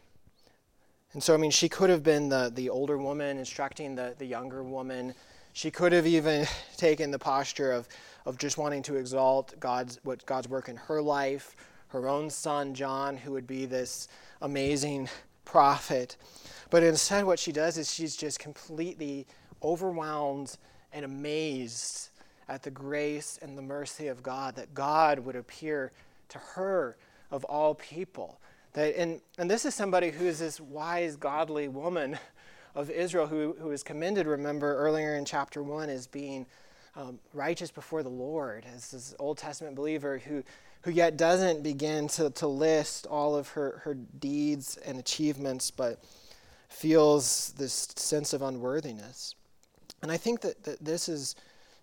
And 1.14 1.22
so, 1.22 1.32
I 1.32 1.36
mean, 1.36 1.52
she 1.52 1.68
could 1.68 1.90
have 1.90 2.02
been 2.02 2.28
the, 2.28 2.50
the 2.52 2.68
older 2.68 2.98
woman 2.98 3.38
instructing 3.38 3.94
the, 3.94 4.16
the 4.18 4.26
younger 4.26 4.64
woman. 4.64 5.14
She 5.52 5.70
could 5.70 5.92
have 5.92 6.08
even 6.08 6.46
taken 6.76 7.12
the 7.12 7.20
posture 7.20 7.70
of, 7.70 7.88
of 8.26 8.36
just 8.36 8.58
wanting 8.58 8.82
to 8.82 8.96
exalt 8.96 9.58
God's, 9.60 10.00
what 10.02 10.26
God's 10.26 10.48
work 10.48 10.68
in 10.68 10.76
her 10.76 11.00
life, 11.00 11.54
her 11.88 12.08
own 12.08 12.28
son, 12.28 12.74
John, 12.74 13.16
who 13.16 13.30
would 13.30 13.46
be 13.46 13.64
this 13.64 14.08
amazing 14.42 15.08
prophet. 15.44 16.16
But 16.70 16.82
instead, 16.82 17.24
what 17.24 17.38
she 17.38 17.52
does 17.52 17.78
is 17.78 17.94
she's 17.94 18.16
just 18.16 18.40
completely 18.40 19.28
overwhelmed 19.62 20.58
and 20.92 21.04
amazed 21.04 22.08
at 22.48 22.64
the 22.64 22.72
grace 22.72 23.38
and 23.40 23.56
the 23.56 23.62
mercy 23.62 24.08
of 24.08 24.20
God, 24.20 24.56
that 24.56 24.74
God 24.74 25.20
would 25.20 25.36
appear 25.36 25.92
to 26.30 26.38
her 26.38 26.96
of 27.30 27.44
all 27.44 27.76
people 27.76 28.40
that, 28.74 28.96
and, 28.96 29.20
and 29.38 29.50
this 29.50 29.64
is 29.64 29.74
somebody 29.74 30.10
who 30.10 30.26
is 30.26 30.38
this 30.38 30.60
wise, 30.60 31.16
godly 31.16 31.68
woman 31.68 32.18
of 32.74 32.90
Israel 32.90 33.26
who, 33.26 33.56
who 33.58 33.70
is 33.70 33.82
commended, 33.82 34.26
remember, 34.26 34.76
earlier 34.76 35.14
in 35.16 35.24
chapter 35.24 35.62
1 35.62 35.88
as 35.88 36.06
being 36.06 36.44
um, 36.96 37.18
righteous 37.32 37.70
before 37.70 38.02
the 38.02 38.08
Lord, 38.08 38.64
as 38.74 38.90
this 38.90 39.14
Old 39.18 39.38
Testament 39.38 39.76
believer 39.76 40.18
who, 40.18 40.42
who 40.82 40.90
yet 40.90 41.16
doesn't 41.16 41.62
begin 41.62 42.08
to, 42.08 42.30
to 42.30 42.46
list 42.46 43.06
all 43.06 43.36
of 43.36 43.48
her, 43.48 43.80
her 43.84 43.94
deeds 43.94 44.76
and 44.84 44.98
achievements, 44.98 45.70
but 45.70 46.02
feels 46.68 47.52
this 47.56 47.88
sense 47.96 48.32
of 48.32 48.42
unworthiness. 48.42 49.34
And 50.02 50.10
I 50.10 50.16
think 50.16 50.40
that, 50.40 50.64
that 50.64 50.84
this 50.84 51.08
is 51.08 51.36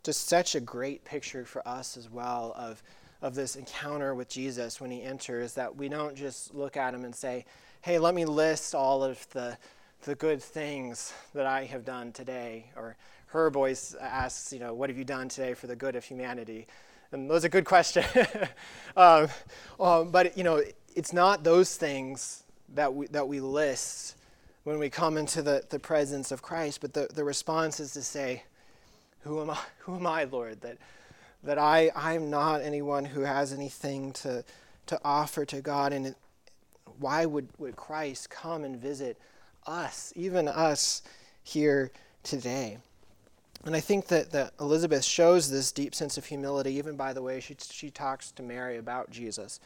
just 0.04 0.28
such 0.28 0.56
a 0.56 0.60
great 0.60 1.06
picture 1.06 1.46
for 1.46 1.66
us 1.68 1.96
as 1.96 2.10
well 2.10 2.54
of 2.58 2.84
of 3.22 3.36
this 3.36 3.56
encounter 3.56 4.16
with 4.16 4.30
Jesus 4.30 4.82
when 4.82 4.90
he 4.90 5.04
enters 5.04 5.54
that 5.54 5.76
we 5.76 5.90
don't 5.90 6.16
just 6.16 6.54
look 6.54 6.76
at 6.76 6.94
him 6.94 7.06
and 7.06 7.16
say, 7.16 7.46
hey, 7.82 8.00
let 8.00 8.16
me 8.16 8.26
list 8.26 8.74
all 8.74 9.04
of 9.04 9.28
the, 9.30 9.58
the 10.04 10.16
good 10.16 10.42
things 10.42 11.14
that 11.34 11.46
I 11.46 11.66
have 11.66 11.86
done 11.86 12.12
today. 12.12 12.72
Or 12.76 12.96
her 13.28 13.50
voice 13.50 13.96
asks, 14.00 14.52
you 14.52 14.60
know, 14.60 14.74
what 14.74 14.90
have 14.90 14.98
you 14.98 15.06
done 15.06 15.30
today 15.30 15.54
for 15.54 15.68
the 15.68 15.76
good 15.76 15.96
of 15.96 16.04
humanity? 16.04 16.68
And 17.12 17.30
those 17.30 17.46
are 17.46 17.50
good 17.50 17.66
questions. 17.66 18.06
um, 18.98 19.28
um, 19.80 20.12
but, 20.12 20.38
you 20.38 20.44
know, 20.44 20.64
it's 20.96 21.14
not 21.14 21.44
those 21.44 21.76
things 21.76 22.44
that 22.74 22.94
we, 22.94 23.08
that 23.08 23.28
we 23.28 23.40
list 23.40 24.16
when 24.64 24.80
we 24.80 24.90
come 24.90 25.18
into 25.18 25.42
the, 25.42 25.64
the 25.70 25.80
presence 25.80 26.32
of 26.32 26.42
Christ, 26.42 26.82
but 26.82 26.94
the, 26.94 27.08
the 27.14 27.24
response 27.24 27.80
is 27.80 27.94
to 27.94 28.02
say, 28.02 28.44
who 29.22 29.42
am 29.42 29.50
I, 29.50 29.58
who 29.80 29.96
am 29.96 30.06
I 30.08 30.24
Lord, 30.26 30.62
that 30.62 30.78
that 31.44 31.58
I, 31.58 31.92
I'm 31.96 32.30
not 32.30 32.62
anyone 32.62 33.06
who 33.06 33.22
has 33.22 33.52
anything 33.52 34.14
to, 34.14 34.44
to 34.88 35.00
offer 35.04 35.46
to 35.46 35.62
God. 35.62 35.94
And 35.94 36.16
why 37.00 37.26
would, 37.26 37.50
would 37.58 37.76
Christ 37.76 38.30
come 38.30 38.64
and 38.64 38.78
visit 38.78 39.18
us, 39.66 40.14
even 40.16 40.48
us 40.48 41.02
here 41.44 41.92
today? 42.24 42.78
And 43.64 43.76
I 43.76 43.80
think 43.80 44.08
that, 44.08 44.32
that 44.32 44.54
Elizabeth 44.60 45.04
shows 45.04 45.50
this 45.50 45.72
deep 45.72 45.94
sense 45.94 46.18
of 46.18 46.26
humility, 46.26 46.74
even 46.74 46.96
by 46.96 47.14
the 47.14 47.22
way 47.22 47.40
she, 47.40 47.56
she 47.60 47.92
talks 47.92 48.32
to 48.32 48.44
Mary 48.44 48.78
about 48.78 49.12
Jesus. 49.12 49.60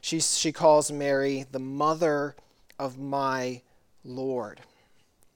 She, 0.00 0.20
she 0.20 0.52
calls 0.52 0.92
Mary 0.92 1.44
the 1.50 1.58
mother 1.58 2.36
of 2.78 2.98
my 2.98 3.62
Lord. 4.04 4.60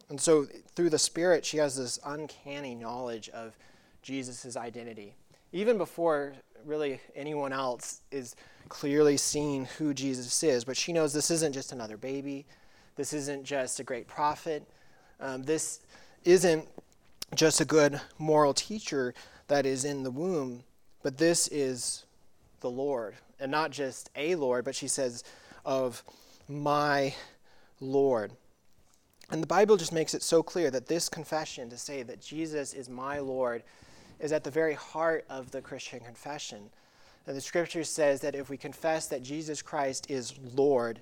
And 0.08 0.20
so, 0.20 0.46
through 0.74 0.90
the 0.90 0.98
Spirit, 0.98 1.44
she 1.44 1.56
has 1.58 1.76
this 1.76 1.98
uncanny 2.04 2.74
knowledge 2.74 3.28
of 3.30 3.56
Jesus' 4.02 4.56
identity 4.56 5.14
even 5.52 5.78
before 5.78 6.34
really 6.64 7.00
anyone 7.14 7.52
else 7.52 8.02
is 8.10 8.36
clearly 8.68 9.16
seeing 9.16 9.64
who 9.78 9.94
Jesus 9.94 10.42
is. 10.42 10.64
But 10.64 10.76
she 10.76 10.92
knows 10.92 11.12
this 11.12 11.30
isn't 11.30 11.52
just 11.52 11.72
another 11.72 11.96
baby, 11.96 12.46
this 12.96 13.12
isn't 13.12 13.44
just 13.44 13.80
a 13.80 13.84
great 13.84 14.06
prophet, 14.06 14.66
um, 15.20 15.42
this 15.42 15.80
isn't 16.24 16.66
just 17.34 17.60
a 17.60 17.64
good 17.64 18.00
moral 18.18 18.54
teacher 18.54 19.14
that 19.48 19.66
is 19.66 19.84
in 19.84 20.02
the 20.02 20.10
womb, 20.10 20.62
but 21.02 21.18
this 21.18 21.48
is 21.48 22.04
the 22.60 22.70
Lord. 22.70 23.14
And 23.38 23.50
not 23.50 23.70
just 23.70 24.10
a 24.16 24.34
Lord, 24.34 24.64
but 24.64 24.74
she 24.74 24.88
says, 24.88 25.24
of 25.64 26.02
my 26.48 27.14
Lord. 27.80 28.32
And 29.30 29.42
the 29.42 29.46
Bible 29.46 29.76
just 29.76 29.92
makes 29.92 30.12
it 30.12 30.22
so 30.22 30.42
clear 30.42 30.70
that 30.70 30.88
this 30.88 31.08
confession 31.08 31.70
to 31.70 31.78
say 31.78 32.02
that 32.02 32.20
Jesus 32.20 32.74
is 32.74 32.88
my 32.88 33.20
Lord 33.20 33.62
is 34.20 34.32
at 34.32 34.44
the 34.44 34.50
very 34.50 34.74
heart 34.74 35.24
of 35.28 35.50
the 35.50 35.62
Christian 35.62 36.00
confession. 36.00 36.70
And 37.26 37.36
the 37.36 37.40
scripture 37.40 37.84
says 37.84 38.20
that 38.20 38.34
if 38.34 38.48
we 38.48 38.56
confess 38.56 39.06
that 39.08 39.22
Jesus 39.22 39.62
Christ 39.62 40.10
is 40.10 40.34
Lord 40.54 41.00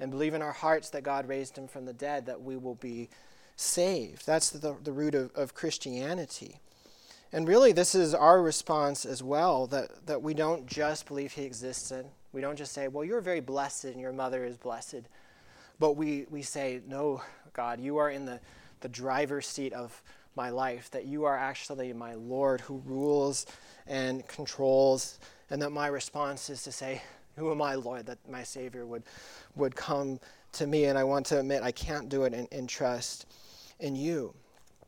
and 0.00 0.10
believe 0.10 0.34
in 0.34 0.42
our 0.42 0.52
hearts 0.52 0.90
that 0.90 1.02
God 1.02 1.28
raised 1.28 1.56
him 1.56 1.68
from 1.68 1.84
the 1.84 1.92
dead, 1.92 2.26
that 2.26 2.42
we 2.42 2.56
will 2.56 2.76
be 2.76 3.08
saved. 3.56 4.24
That's 4.24 4.50
the, 4.50 4.76
the 4.82 4.92
root 4.92 5.14
of, 5.14 5.34
of 5.34 5.54
Christianity. 5.54 6.60
And 7.32 7.46
really, 7.46 7.72
this 7.72 7.94
is 7.94 8.14
our 8.14 8.40
response 8.40 9.04
as 9.04 9.22
well 9.22 9.66
that, 9.66 10.06
that 10.06 10.22
we 10.22 10.32
don't 10.32 10.66
just 10.66 11.06
believe 11.06 11.32
He 11.32 11.42
existed. 11.42 12.06
We 12.32 12.40
don't 12.40 12.56
just 12.56 12.72
say, 12.72 12.88
Well, 12.88 13.04
you're 13.04 13.20
very 13.20 13.40
blessed 13.40 13.84
and 13.84 14.00
your 14.00 14.12
mother 14.12 14.44
is 14.44 14.56
blessed. 14.56 15.02
But 15.78 15.96
we, 15.96 16.26
we 16.30 16.42
say, 16.42 16.80
No, 16.86 17.22
God, 17.52 17.80
you 17.80 17.98
are 17.98 18.10
in 18.10 18.24
the, 18.24 18.40
the 18.80 18.88
driver's 18.88 19.46
seat 19.46 19.72
of 19.74 20.02
my 20.38 20.50
life, 20.50 20.90
that 20.92 21.04
you 21.04 21.24
are 21.24 21.36
actually 21.36 21.92
my 21.92 22.14
Lord 22.14 22.62
who 22.62 22.80
rules 22.86 23.44
and 23.88 24.26
controls, 24.28 25.18
and 25.50 25.60
that 25.60 25.70
my 25.70 25.88
response 25.88 26.48
is 26.48 26.62
to 26.62 26.72
say, 26.72 27.02
Who 27.36 27.50
am 27.50 27.60
I, 27.60 27.74
Lord, 27.74 28.06
that 28.06 28.18
my 28.30 28.44
Savior 28.44 28.86
would, 28.86 29.02
would 29.56 29.74
come 29.74 30.20
to 30.52 30.66
me? 30.66 30.84
And 30.84 30.96
I 30.96 31.04
want 31.04 31.26
to 31.26 31.40
admit 31.40 31.62
I 31.62 31.72
can't 31.72 32.08
do 32.08 32.22
it 32.22 32.48
and 32.52 32.68
trust 32.68 33.26
in 33.80 33.96
you. 33.96 34.32